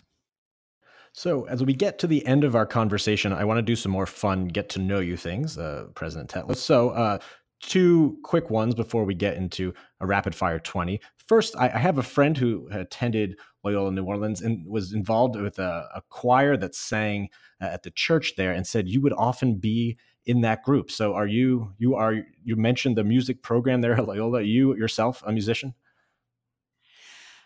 so, 1.17 1.45
as 1.45 1.63
we 1.63 1.73
get 1.73 1.97
to 1.99 2.07
the 2.07 2.25
end 2.25 2.43
of 2.43 2.57
our 2.57 2.65
conversation, 2.65 3.31
I 3.31 3.45
want 3.45 3.57
to 3.57 3.61
do 3.61 3.77
some 3.77 3.91
more 3.93 4.05
fun 4.05 4.49
get 4.49 4.67
to 4.71 4.79
know 4.79 4.99
you 4.99 5.15
things, 5.15 5.57
uh, 5.57 5.85
President 5.95 6.29
Tetlow. 6.29 6.57
So, 6.57 6.89
uh, 6.89 7.19
two 7.61 8.17
quick 8.21 8.49
ones 8.49 8.75
before 8.75 9.05
we 9.05 9.13
get 9.15 9.37
into 9.37 9.73
a 10.01 10.05
rapid 10.05 10.35
fire 10.35 10.59
20. 10.59 10.99
First, 11.25 11.55
I, 11.55 11.69
I 11.69 11.77
have 11.77 11.99
a 11.99 12.03
friend 12.03 12.37
who 12.37 12.67
attended 12.69 13.39
Loyola 13.63 13.93
New 13.93 14.03
Orleans 14.03 14.41
and 14.41 14.67
was 14.67 14.91
involved 14.91 15.37
with 15.37 15.57
a, 15.57 15.87
a 15.95 16.01
choir 16.09 16.57
that 16.57 16.75
sang 16.75 17.29
uh, 17.61 17.67
at 17.67 17.83
the 17.83 17.91
church 17.91 18.33
there 18.35 18.51
and 18.51 18.67
said 18.67 18.89
you 18.89 18.99
would 18.99 19.13
often 19.13 19.55
be 19.55 19.97
in 20.25 20.41
that 20.41 20.63
group. 20.63 20.91
So, 20.91 21.13
are 21.13 21.27
you, 21.27 21.71
you 21.77 21.95
are, 21.95 22.25
you 22.43 22.57
mentioned 22.57 22.97
the 22.97 23.05
music 23.05 23.41
program 23.41 23.79
there 23.79 23.93
at 23.93 24.05
Loyola. 24.05 24.39
Are 24.39 24.41
you 24.41 24.75
yourself 24.75 25.23
a 25.25 25.31
musician? 25.31 25.75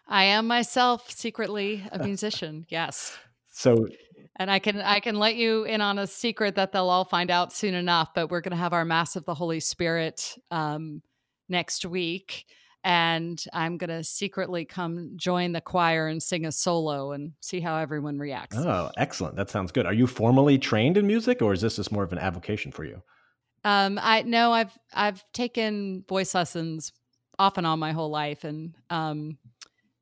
I 0.08 0.24
am 0.24 0.48
myself 0.48 1.12
secretly 1.12 1.88
a 1.92 2.04
musician. 2.04 2.66
Yes. 2.68 3.16
So 3.60 3.90
and 4.38 4.50
I 4.50 4.60
can 4.60 4.80
I 4.80 5.02
can 5.02 5.16
let 5.16 5.36
you 5.36 5.66
in 5.66 5.82
on 5.82 6.00
a 6.00 6.08
secret 6.08 6.56
that 6.56 6.72
they'll 6.72 6.88
all 6.88 7.04
find 7.04 7.30
out 7.30 7.52
soon 7.52 7.74
enough. 7.74 8.14
But 8.16 8.32
we're 8.32 8.40
going 8.40 8.52
to 8.52 8.58
have 8.58 8.72
our 8.72 8.86
Mass 8.86 9.18
of 9.18 9.26
the 9.26 9.34
Holy 9.34 9.60
Spirit 9.60 10.38
um, 10.50 11.02
next 11.50 11.84
week, 11.84 12.46
and 12.86 13.44
I'm 13.52 13.78
going 13.78 13.90
to 13.90 14.02
secretly 14.06 14.64
come 14.64 15.12
join 15.18 15.52
the 15.52 15.60
choir 15.60 16.08
and 16.08 16.24
sing 16.24 16.46
a 16.46 16.54
solo 16.54 17.12
and 17.12 17.34
see 17.42 17.60
how 17.60 17.76
everyone 17.76 18.18
reacts. 18.18 18.56
Oh, 18.56 18.92
excellent. 18.96 19.36
That 19.36 19.50
sounds 19.50 19.74
good. 19.74 19.86
Are 19.86 19.94
you 19.94 20.08
formally 20.08 20.58
trained 20.58 20.96
in 20.96 21.06
music 21.06 21.42
or 21.42 21.52
is 21.52 21.60
this 21.60 21.76
just 21.76 21.92
more 21.92 22.04
of 22.04 22.14
an 22.14 22.18
avocation 22.18 22.72
for 22.72 22.86
you? 22.86 23.04
Um, 23.66 24.00
I 24.02 24.22
no, 24.22 24.54
I've 24.54 24.72
I've 24.94 25.22
taken 25.34 26.06
voice 26.08 26.34
lessons 26.34 26.94
off 27.38 27.58
and 27.58 27.68
on 27.68 27.78
my 27.78 27.92
whole 27.92 28.10
life 28.10 28.46
and 28.46 28.74
um 28.90 29.38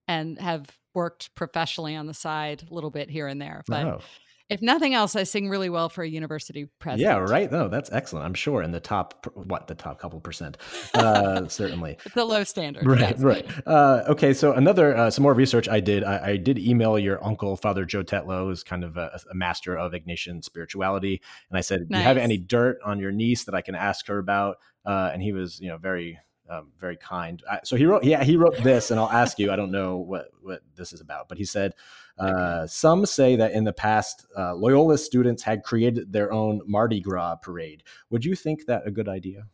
and 0.08 0.40
have 0.40 0.78
worked 0.94 1.34
professionally 1.36 1.96
on 1.96 2.08
the 2.08 2.14
side 2.14 2.64
a 2.70 2.74
little 2.74 2.90
bit 2.90 3.10
here 3.10 3.28
and 3.28 3.42
there. 3.42 3.64
But 3.68 3.86
oh 3.86 4.02
if 4.50 4.62
nothing 4.62 4.94
else, 4.94 5.16
I 5.16 5.24
sing 5.24 5.50
really 5.50 5.70
well 5.70 5.90
for 5.90 6.04
a 6.04 6.08
university 6.08 6.70
president. 6.80 7.02
Yeah, 7.02 7.18
right. 7.18 7.52
No, 7.52 7.68
that's 7.68 7.92
excellent. 7.92 8.26
I'm 8.26 8.34
sure 8.34 8.62
in 8.62 8.72
the 8.72 8.80
top, 8.80 9.30
what 9.34 9.68
the 9.68 9.76
top 9.76 10.00
couple 10.00 10.22
percent, 10.22 10.58
uh, 10.94 11.48
certainly. 11.48 11.98
It's 12.08 12.16
a 12.16 12.24
low 12.24 12.44
standard. 12.46 12.88
Right, 12.88 13.00
yes. 13.02 13.20
right. 13.20 13.46
Uh, 13.66 14.04
okay, 14.08 14.34
so 14.34 14.54
another 14.54 14.96
uh, 14.96 15.10
some 15.10 15.24
more 15.24 15.34
research 15.34 15.68
I 15.68 15.82
did. 15.82 16.04
I, 16.04 16.30
I, 16.30 16.38
did 16.38 16.58
email 16.58 16.98
your 16.98 17.24
uncle, 17.24 17.58
Father 17.58 17.84
Joe 17.84 18.04
Tetlow, 18.04 18.46
who's 18.46 18.64
kind 18.64 18.84
of 18.84 18.96
a, 18.96 19.20
a, 19.30 19.36
master 19.36 19.78
of 19.78 19.92
Ignatian 19.92 20.44
spirituality, 20.44 21.22
and 21.50 21.58
I 21.58 21.62
said, 21.62 21.90
nice. 21.90 21.90
"Do 21.90 21.98
you 21.98 22.04
have 22.06 22.18
any 22.18 22.38
dirt 22.38 22.80
on 22.86 23.00
your 23.00 23.12
niece 23.12 23.44
that 23.44 23.56
I 23.56 23.62
can 23.62 23.76
ask 23.76 24.08
her 24.08 24.20
about?" 24.20 24.58
Uh, 24.86 25.12
and 25.12 25.22
he 25.22 25.34
was, 25.34 25.60
you 25.60 25.68
know, 25.68 25.78
very 25.78 26.18
um, 26.50 26.72
very 26.80 26.98
kind. 26.98 27.42
I, 27.50 27.60
so 27.64 27.76
he 27.76 27.86
wrote, 27.86 28.04
yeah, 28.04 28.24
he 28.24 28.38
wrote 28.38 28.58
this, 28.64 28.92
and 28.92 29.00
I'll 29.00 29.10
ask 29.10 29.40
you. 29.40 29.52
I 29.52 29.56
don't 29.56 29.72
know 29.72 29.98
what 29.98 30.30
what 30.42 30.62
this 30.76 30.94
is 30.94 31.02
about, 31.02 31.30
but 31.30 31.38
he 31.38 31.46
said, 31.46 31.74
uh, 32.18 32.66
some 32.68 33.06
say 33.06 33.36
that 33.36 33.52
in 33.52 33.64
the 33.64 33.74
past, 33.74 34.26
uh, 34.38 34.56
Loyola 34.56 34.98
students 34.98 35.44
had 35.44 35.64
created 35.64 36.12
their 36.12 36.32
own 36.32 36.62
Mardi 36.66 37.00
Gras 37.00 37.36
parade. 37.36 37.84
Would 38.10 38.26
you 38.26 38.36
think 38.36 38.66
that 38.66 38.88
a 38.88 38.92
good 38.92 39.08
idea? 39.08 39.48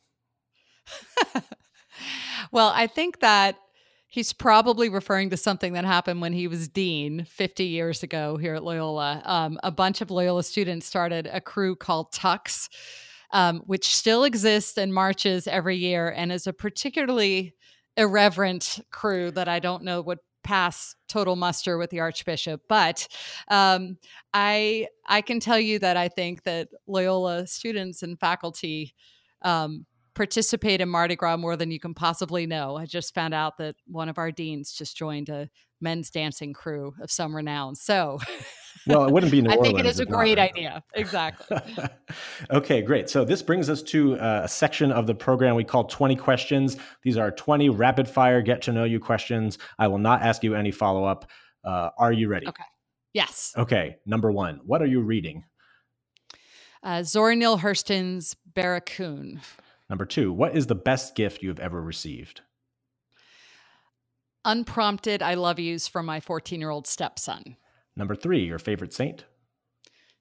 well, 2.51 2.71
I 2.73 2.88
think 2.88 3.19
that 3.19 3.58
he's 4.08 4.32
probably 4.32 4.89
referring 4.89 5.32
to 5.32 5.38
something 5.38 5.73
that 5.73 5.86
happened 5.86 6.21
when 6.21 6.34
he 6.34 6.47
was 6.47 6.67
dean 6.67 7.25
50 7.25 7.65
years 7.65 8.03
ago 8.03 8.38
here 8.38 8.53
at 8.53 8.63
Loyola. 8.63 9.21
Um, 9.25 9.60
a 9.63 9.71
bunch 9.71 10.01
of 10.01 10.12
Loyola 10.12 10.43
students 10.43 10.86
started 10.86 11.27
a 11.32 11.41
crew 11.41 11.75
called 11.75 12.12
Tucks 12.12 12.69
um, 13.34 13.62
which 13.65 13.93
still 13.93 14.24
exists 14.24 14.78
and 14.78 14.93
marches 14.93 15.48
every 15.48 15.76
year 15.76 16.08
and 16.15 16.32
is 16.32 16.48
a 16.48 16.54
particularly 16.54 17.54
irreverent 17.98 18.80
crew 18.91 19.32
that 19.32 19.50
I 19.50 19.60
don't 19.60 19.84
know 19.84 20.02
would 20.02 20.19
pass 20.43 20.96
total 21.08 21.36
muster 21.36 21.78
with 21.78 21.89
the 21.89 22.00
archbishop. 22.00 22.62
But 22.69 23.08
um, 23.50 23.98
i 24.34 24.88
i 25.08 25.22
can 25.22 25.39
tell 25.39 25.60
you 25.60 25.80
that 25.80 25.96
i 25.96 26.08
think 26.08 26.43
that 26.43 26.69
loyola 26.88 27.46
students 27.46 28.04
and 28.04 28.19
faculty 28.19 28.93
um, 29.43 29.86
participate 30.15 30.82
in 30.82 30.89
mardi 30.89 31.15
gras 31.15 31.38
more 31.38 31.56
than 31.56 31.72
you 31.72 31.80
can 31.80 31.93
possibly 31.93 32.46
know. 32.46 32.76
I 32.78 32.86
just 32.86 33.13
found 33.13 33.34
out 33.34 33.58
that 33.58 33.76
one 33.88 34.10
of 34.10 34.17
our 34.17 34.32
deans 34.32 34.72
just 34.72 34.96
joined 34.96 35.30
a 35.30 35.50
men's 35.82 36.10
dancing 36.10 36.54
crew 36.54 36.93
of 37.02 37.12
some 37.12 37.36
renown. 37.36 37.76
So 37.76 38.19
well, 38.88 39.05
it 39.05 39.12
wouldn't 39.12 39.31
be 39.31 39.41
New 39.41 39.49
I 39.49 39.57
think 39.57 39.79
it 39.79 39.86
is 39.86 39.99
a 39.99 40.05
great 40.05 40.39
idea. 40.39 40.83
Exactly. 40.93 41.57
okay, 42.51 42.81
great. 42.81 43.09
So 43.09 43.23
this 43.23 43.41
brings 43.41 43.69
us 43.69 43.81
to 43.83 44.15
uh, 44.15 44.41
a 44.43 44.47
section 44.47 44.91
of 44.91 45.07
the 45.07 45.15
program 45.15 45.55
we 45.55 45.63
call 45.63 45.86
20 45.86 46.15
questions. 46.15 46.77
These 47.03 47.17
are 47.17 47.31
20 47.31 47.69
rapid 47.69 48.07
fire 48.07 48.41
get 48.41 48.62
to 48.63 48.71
know 48.71 48.83
you 48.83 48.99
questions. 48.99 49.57
I 49.79 49.88
will 49.88 49.99
not 49.99 50.21
ask 50.21 50.43
you 50.43 50.55
any 50.55 50.71
follow 50.71 51.05
up. 51.05 51.29
Uh, 51.63 51.89
are 51.97 52.12
you 52.12 52.27
ready? 52.27 52.47
Okay. 52.47 52.63
Yes. 53.13 53.53
Okay. 53.57 53.97
Number 54.05 54.31
one, 54.31 54.59
what 54.65 54.81
are 54.81 54.88
you 54.88 55.01
reading? 55.01 55.43
Uh, 56.81 57.03
Zora 57.03 57.36
Neale 57.36 57.59
Hurston's 57.59 58.36
Barracoon. 58.53 59.39
Number 59.89 60.05
two, 60.05 60.33
what 60.33 60.55
is 60.55 60.67
the 60.67 60.75
best 60.75 61.15
gift 61.15 61.41
you 61.41 61.49
have 61.49 61.59
ever 61.59 61.81
received? 61.81 62.41
Unprompted 64.45 65.21
I 65.21 65.36
love 65.36 65.59
yous 65.59 65.88
from 65.88 66.05
my 66.05 66.19
14 66.19 66.59
year 66.59 66.69
old 66.69 66.88
stepson. 66.88 67.55
Number 67.95 68.15
three, 68.15 68.43
your 68.45 68.60
favorite 68.60 68.93
saint? 68.93 69.25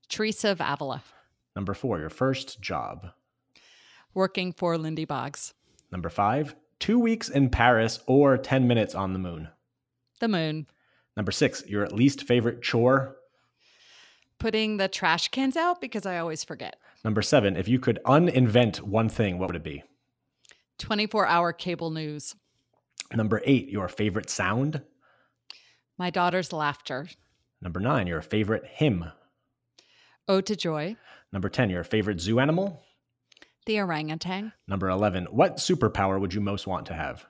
Teresa 0.09 0.51
of 0.51 0.61
Avila. 0.61 1.03
Number 1.57 1.75
four, 1.75 1.99
your 1.99 2.11
first 2.11 2.61
job? 2.61 3.09
Working 4.15 4.53
for 4.53 4.77
Lindy 4.77 5.05
Boggs. 5.05 5.55
Number 5.91 6.11
five, 6.11 6.55
two 6.79 6.99
weeks 6.99 7.29
in 7.29 7.49
Paris 7.49 8.01
or 8.07 8.37
10 8.37 8.67
minutes 8.67 8.95
on 8.95 9.13
the 9.13 9.19
moon? 9.19 9.49
The 10.21 10.29
moon. 10.29 10.67
Number 11.17 11.33
six, 11.33 11.67
your 11.67 11.87
least 11.89 12.25
favorite 12.25 12.63
chore? 12.63 13.17
Putting 14.39 14.77
the 14.77 14.89
trash 14.89 15.29
cans 15.29 15.57
out 15.57 15.81
because 15.81 16.05
I 16.05 16.19
always 16.19 16.45
forget. 16.45 16.77
Number 17.05 17.23
seven, 17.23 17.57
if 17.57 17.69
you 17.69 17.79
could 17.79 18.01
uninvent 18.05 18.81
one 18.81 19.09
thing, 19.09 19.39
what 19.39 19.49
would 19.49 19.57
it 19.57 19.65
be? 19.65 19.83
24 20.79 21.27
hour 21.27 21.53
cable 21.53 21.91
news. 21.91 22.35
Number 23.15 23.43
eight, 23.45 23.69
your 23.69 23.89
favorite 23.89 24.31
sound? 24.31 24.83
My 25.99 26.11
daughter's 26.11 26.53
laughter. 26.53 27.09
Number 27.63 27.79
nine, 27.79 28.09
your 28.09 28.21
favorite 28.21 28.65
hymn. 28.67 29.13
Ode 30.27 30.47
to 30.47 30.57
Joy. 30.57 30.97
Number 31.33 31.49
10, 31.49 31.71
your 31.71 31.85
favorite 31.85 32.21
zoo 32.21 32.41
animal. 32.41 32.83
The 33.67 33.79
orangutan. 33.79 34.53
Number 34.67 34.89
11, 34.89 35.27
what 35.27 35.59
superpower 35.59 36.21
would 36.21 36.35
you 36.35 36.41
most 36.41 36.67
want 36.67 36.87
to 36.87 36.95
have? 36.95 37.25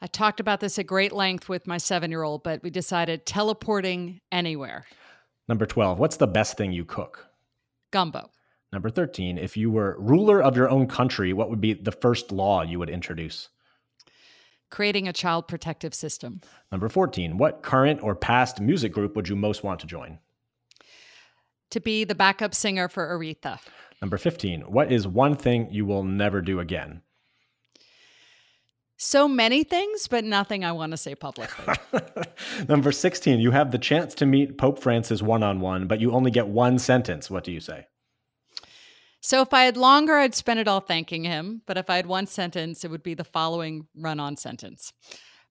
I 0.00 0.06
talked 0.06 0.40
about 0.40 0.60
this 0.60 0.78
at 0.78 0.86
great 0.86 1.12
length 1.12 1.50
with 1.50 1.66
my 1.66 1.76
seven 1.76 2.10
year 2.10 2.22
old, 2.22 2.42
but 2.42 2.62
we 2.62 2.70
decided 2.70 3.26
teleporting 3.26 4.20
anywhere. 4.32 4.86
Number 5.48 5.66
12, 5.66 5.98
what's 5.98 6.16
the 6.16 6.26
best 6.26 6.56
thing 6.56 6.72
you 6.72 6.86
cook? 6.86 7.26
Gumbo. 7.90 8.30
Number 8.72 8.88
13, 8.88 9.36
if 9.36 9.56
you 9.56 9.70
were 9.70 9.96
ruler 9.98 10.42
of 10.42 10.56
your 10.56 10.70
own 10.70 10.86
country, 10.86 11.32
what 11.34 11.50
would 11.50 11.60
be 11.60 11.74
the 11.74 11.92
first 11.92 12.32
law 12.32 12.62
you 12.62 12.78
would 12.78 12.90
introduce? 12.90 13.48
Creating 14.70 15.08
a 15.08 15.12
child 15.12 15.48
protective 15.48 15.94
system. 15.94 16.40
Number 16.70 16.88
14, 16.88 17.38
what 17.38 17.62
current 17.62 18.02
or 18.02 18.14
past 18.14 18.60
music 18.60 18.92
group 18.92 19.16
would 19.16 19.28
you 19.28 19.36
most 19.36 19.64
want 19.64 19.80
to 19.80 19.86
join? 19.86 20.18
To 21.70 21.80
be 21.80 22.04
the 22.04 22.14
backup 22.14 22.54
singer 22.54 22.88
for 22.88 23.06
Aretha. 23.06 23.58
Number 24.00 24.16
15, 24.16 24.62
what 24.62 24.92
is 24.92 25.06
one 25.06 25.36
thing 25.36 25.68
you 25.70 25.84
will 25.84 26.04
never 26.04 26.40
do 26.40 26.60
again? 26.60 27.02
So 28.96 29.28
many 29.28 29.62
things, 29.62 30.08
but 30.08 30.24
nothing 30.24 30.64
I 30.64 30.72
want 30.72 30.90
to 30.90 30.96
say 30.96 31.14
publicly. 31.14 31.74
Number 32.68 32.90
16, 32.90 33.38
you 33.38 33.52
have 33.52 33.70
the 33.70 33.78
chance 33.78 34.12
to 34.16 34.26
meet 34.26 34.58
Pope 34.58 34.80
Francis 34.80 35.22
one 35.22 35.44
on 35.44 35.60
one, 35.60 35.86
but 35.86 36.00
you 36.00 36.10
only 36.12 36.32
get 36.32 36.48
one 36.48 36.80
sentence. 36.80 37.30
What 37.30 37.44
do 37.44 37.52
you 37.52 37.60
say? 37.60 37.86
So 39.20 39.42
if 39.42 39.52
I 39.52 39.64
had 39.64 39.76
longer, 39.76 40.16
I'd 40.16 40.34
spend 40.34 40.60
it 40.60 40.68
all 40.68 40.80
thanking 40.80 41.24
him. 41.24 41.62
But 41.66 41.76
if 41.76 41.90
I 41.90 41.96
had 41.96 42.06
one 42.06 42.26
sentence, 42.26 42.84
it 42.84 42.90
would 42.90 43.02
be 43.02 43.14
the 43.14 43.24
following 43.24 43.86
run 43.96 44.20
on 44.20 44.36
sentence 44.36 44.92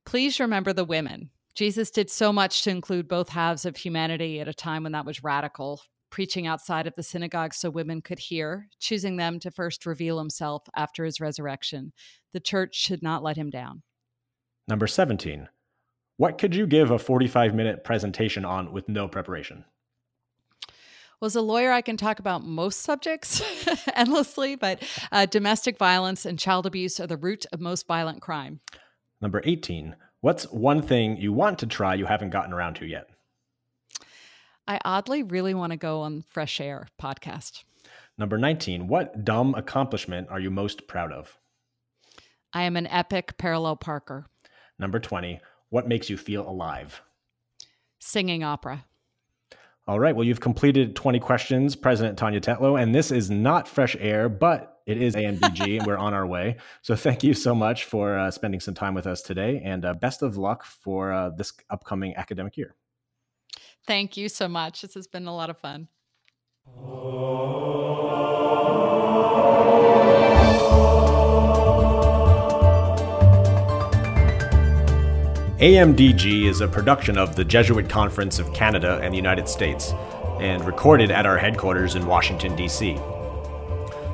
Please 0.05 0.39
remember 0.39 0.71
the 0.71 0.85
women. 0.85 1.31
Jesus 1.53 1.91
did 1.91 2.09
so 2.09 2.31
much 2.31 2.63
to 2.63 2.69
include 2.69 3.07
both 3.07 3.29
halves 3.29 3.65
of 3.65 3.75
humanity 3.75 4.39
at 4.39 4.47
a 4.47 4.53
time 4.53 4.83
when 4.83 4.91
that 4.93 5.05
was 5.05 5.23
radical, 5.23 5.81
preaching 6.09 6.47
outside 6.47 6.87
of 6.87 6.95
the 6.95 7.03
synagogue 7.03 7.53
so 7.53 7.69
women 7.69 8.01
could 8.01 8.19
hear, 8.19 8.69
choosing 8.79 9.17
them 9.17 9.39
to 9.39 9.51
first 9.51 9.85
reveal 9.85 10.17
himself 10.17 10.63
after 10.75 11.03
his 11.03 11.19
resurrection. 11.19 11.91
The 12.31 12.39
church 12.39 12.75
should 12.75 13.03
not 13.03 13.23
let 13.23 13.37
him 13.37 13.49
down. 13.49 13.83
Number 14.67 14.87
17. 14.87 15.49
What 16.17 16.37
could 16.37 16.55
you 16.55 16.67
give 16.67 16.91
a 16.91 16.99
45 16.99 17.53
minute 17.53 17.83
presentation 17.83 18.45
on 18.45 18.71
with 18.71 18.87
no 18.87 19.07
preparation? 19.07 19.65
Well, 21.19 21.27
as 21.27 21.35
a 21.35 21.41
lawyer, 21.41 21.71
I 21.71 21.81
can 21.81 21.97
talk 21.97 22.19
about 22.19 22.43
most 22.43 22.81
subjects 22.81 23.41
endlessly, 23.95 24.55
but 24.55 24.83
uh, 25.11 25.25
domestic 25.25 25.77
violence 25.79 26.25
and 26.25 26.37
child 26.37 26.67
abuse 26.67 26.99
are 26.99 27.07
the 27.07 27.17
root 27.17 27.45
of 27.51 27.59
most 27.59 27.87
violent 27.87 28.21
crime. 28.21 28.59
Number 29.19 29.41
18. 29.43 29.95
What's 30.21 30.43
one 30.51 30.83
thing 30.83 31.17
you 31.17 31.33
want 31.33 31.57
to 31.59 31.65
try 31.65 31.95
you 31.95 32.05
haven't 32.05 32.29
gotten 32.29 32.53
around 32.53 32.75
to 32.75 32.85
yet? 32.85 33.09
I 34.67 34.79
oddly 34.85 35.23
really 35.23 35.55
want 35.55 35.71
to 35.71 35.77
go 35.77 36.01
on 36.01 36.23
Fresh 36.29 36.61
Air 36.61 36.87
podcast. 37.01 37.63
Number 38.19 38.37
19. 38.37 38.87
What 38.87 39.25
dumb 39.25 39.55
accomplishment 39.55 40.27
are 40.29 40.39
you 40.39 40.51
most 40.51 40.87
proud 40.87 41.11
of? 41.11 41.35
I 42.53 42.63
am 42.63 42.75
an 42.75 42.87
epic 42.87 43.37
parallel 43.39 43.77
parker. 43.77 44.27
Number 44.77 44.99
20. 44.99 45.39
What 45.69 45.87
makes 45.87 46.11
you 46.11 46.17
feel 46.17 46.47
alive? 46.47 47.01
Singing 47.99 48.43
opera. 48.43 48.85
All 49.87 49.99
right. 50.01 50.13
Well, 50.13 50.25
you've 50.25 50.41
completed 50.41 50.97
20 50.97 51.19
questions, 51.19 51.75
President 51.75 52.17
Tania 52.17 52.41
Tetlow, 52.41 52.81
and 52.81 52.93
this 52.93 53.09
is 53.09 53.29
not 53.29 53.69
fresh 53.69 53.95
air, 53.99 54.27
but 54.27 54.81
it 54.85 55.01
is 55.01 55.15
AMDG, 55.15 55.77
and 55.77 55.87
we're 55.87 55.97
on 55.97 56.13
our 56.13 56.27
way. 56.27 56.57
So 56.81 56.95
thank 56.95 57.23
you 57.23 57.33
so 57.33 57.55
much 57.55 57.85
for 57.85 58.17
uh, 58.17 58.29
spending 58.29 58.59
some 58.59 58.73
time 58.73 58.93
with 58.93 59.07
us 59.07 59.21
today, 59.21 59.61
and 59.63 59.85
uh, 59.85 59.93
best 59.93 60.23
of 60.23 60.35
luck 60.35 60.65
for 60.65 61.13
uh, 61.13 61.29
this 61.29 61.53
upcoming 61.69 62.15
academic 62.17 62.57
year. 62.57 62.75
Thank 63.85 64.17
you 64.17 64.27
so 64.27 64.49
much. 64.49 64.81
This 64.81 64.93
has 64.95 65.07
been 65.07 65.25
a 65.25 65.33
lot 65.33 65.49
of 65.49 65.57
fun. 65.57 65.87
AMDG 75.59 76.43
is 76.43 76.61
a 76.61 76.67
production 76.67 77.17
of 77.17 77.35
the 77.35 77.43
Jesuit 77.43 77.89
Conference 77.89 78.37
of 78.37 78.53
Canada 78.53 78.99
and 79.01 79.11
the 79.11 79.17
United 79.17 79.49
States, 79.49 79.91
and 80.39 80.63
recorded 80.63 81.09
at 81.09 81.25
our 81.25 81.39
headquarters 81.39 81.95
in 81.95 82.05
Washington, 82.05 82.55
D.C. 82.55 82.93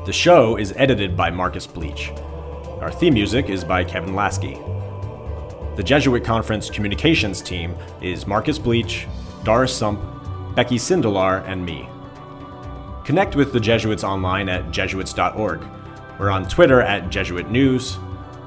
The 0.06 0.14
show 0.14 0.56
is 0.56 0.74
edited 0.78 1.18
by 1.18 1.32
Marcus 1.32 1.68
Bleach. 1.68 2.12
Our 2.80 2.94
theme 2.94 3.16
music 3.16 3.50
is 3.50 3.66
by 3.66 3.84
Kevin 3.84 4.14
Laskey. 4.14 4.56
The 5.76 5.84
Jesuit 5.84 6.24
Conference 6.24 6.70
communications 6.70 7.42
team 7.42 7.76
is 8.02 8.26
Marcus 8.26 8.58
Bleach, 8.58 9.06
Doris 9.44 9.76
Sump, 9.76 10.00
Becky 10.56 10.78
Sindelar, 10.78 11.46
and 11.46 11.66
me. 11.66 11.90
Connect 13.04 13.36
with 13.36 13.52
the 13.52 13.60
Jesuits 13.60 14.06
online 14.06 14.48
at 14.48 14.72
jesuits.org. 14.72 15.68
We're 16.18 16.32
on 16.32 16.48
Twitter 16.48 16.82
at 16.82 17.10
Jesuit 17.10 17.52
News, 17.52 17.98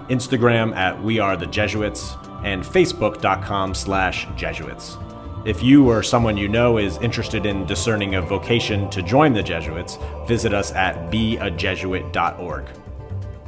Instagram 0.09 0.74
at 0.74 0.99
We 1.03 1.18
Are 1.18 1.36
the 1.36 1.47
Jesuits, 1.47 2.16
and 2.45 2.62
Facebook.com 2.62 3.74
slash 3.74 4.26
Jesuits. 4.37 4.97
If 5.45 5.62
you 5.62 5.89
or 5.89 6.03
someone 6.03 6.37
you 6.37 6.49
know 6.49 6.78
is 6.78 6.99
interested 6.99 7.47
in 7.47 7.66
discerning 7.66 8.16
a 8.16 8.22
vocation 8.22 8.91
to 8.91 9.01
join 9.01 9.32
the 9.32 9.43
Jesuits, 9.43 9.97
visit 10.26 10.53
us 10.53 10.72
at 10.72 11.11
beajesuit.org. 11.11 12.64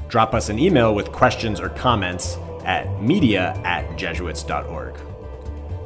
Drop 0.08 0.32
us 0.32 0.48
an 0.48 0.58
email 0.58 0.94
with 0.94 1.10
questions 1.10 1.60
or 1.60 1.70
comments 1.70 2.38
at 2.64 3.02
media 3.02 3.60
at 3.64 3.96
jesuits.org. 3.96 4.94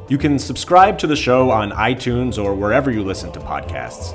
You 0.09 0.17
can 0.17 0.37
subscribe 0.37 0.99
to 0.99 1.07
the 1.07 1.15
show 1.15 1.49
on 1.49 1.71
iTunes 1.71 2.37
or 2.37 2.53
wherever 2.53 2.91
you 2.91 3.03
listen 3.03 3.31
to 3.31 3.39
podcasts. 3.39 4.13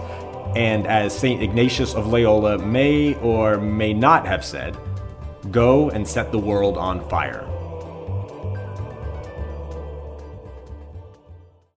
And 0.55 0.87
as 0.87 1.19
St. 1.19 1.43
Ignatius 1.43 1.95
of 1.95 2.07
Loyola 2.07 2.59
may 2.59 3.15
or 3.17 3.59
may 3.59 3.93
not 3.93 4.27
have 4.27 4.45
said, 4.45 4.77
go 5.51 5.91
and 5.91 6.07
set 6.07 6.31
the 6.31 6.39
world 6.39 6.77
on 6.79 7.07
fire. 7.09 7.48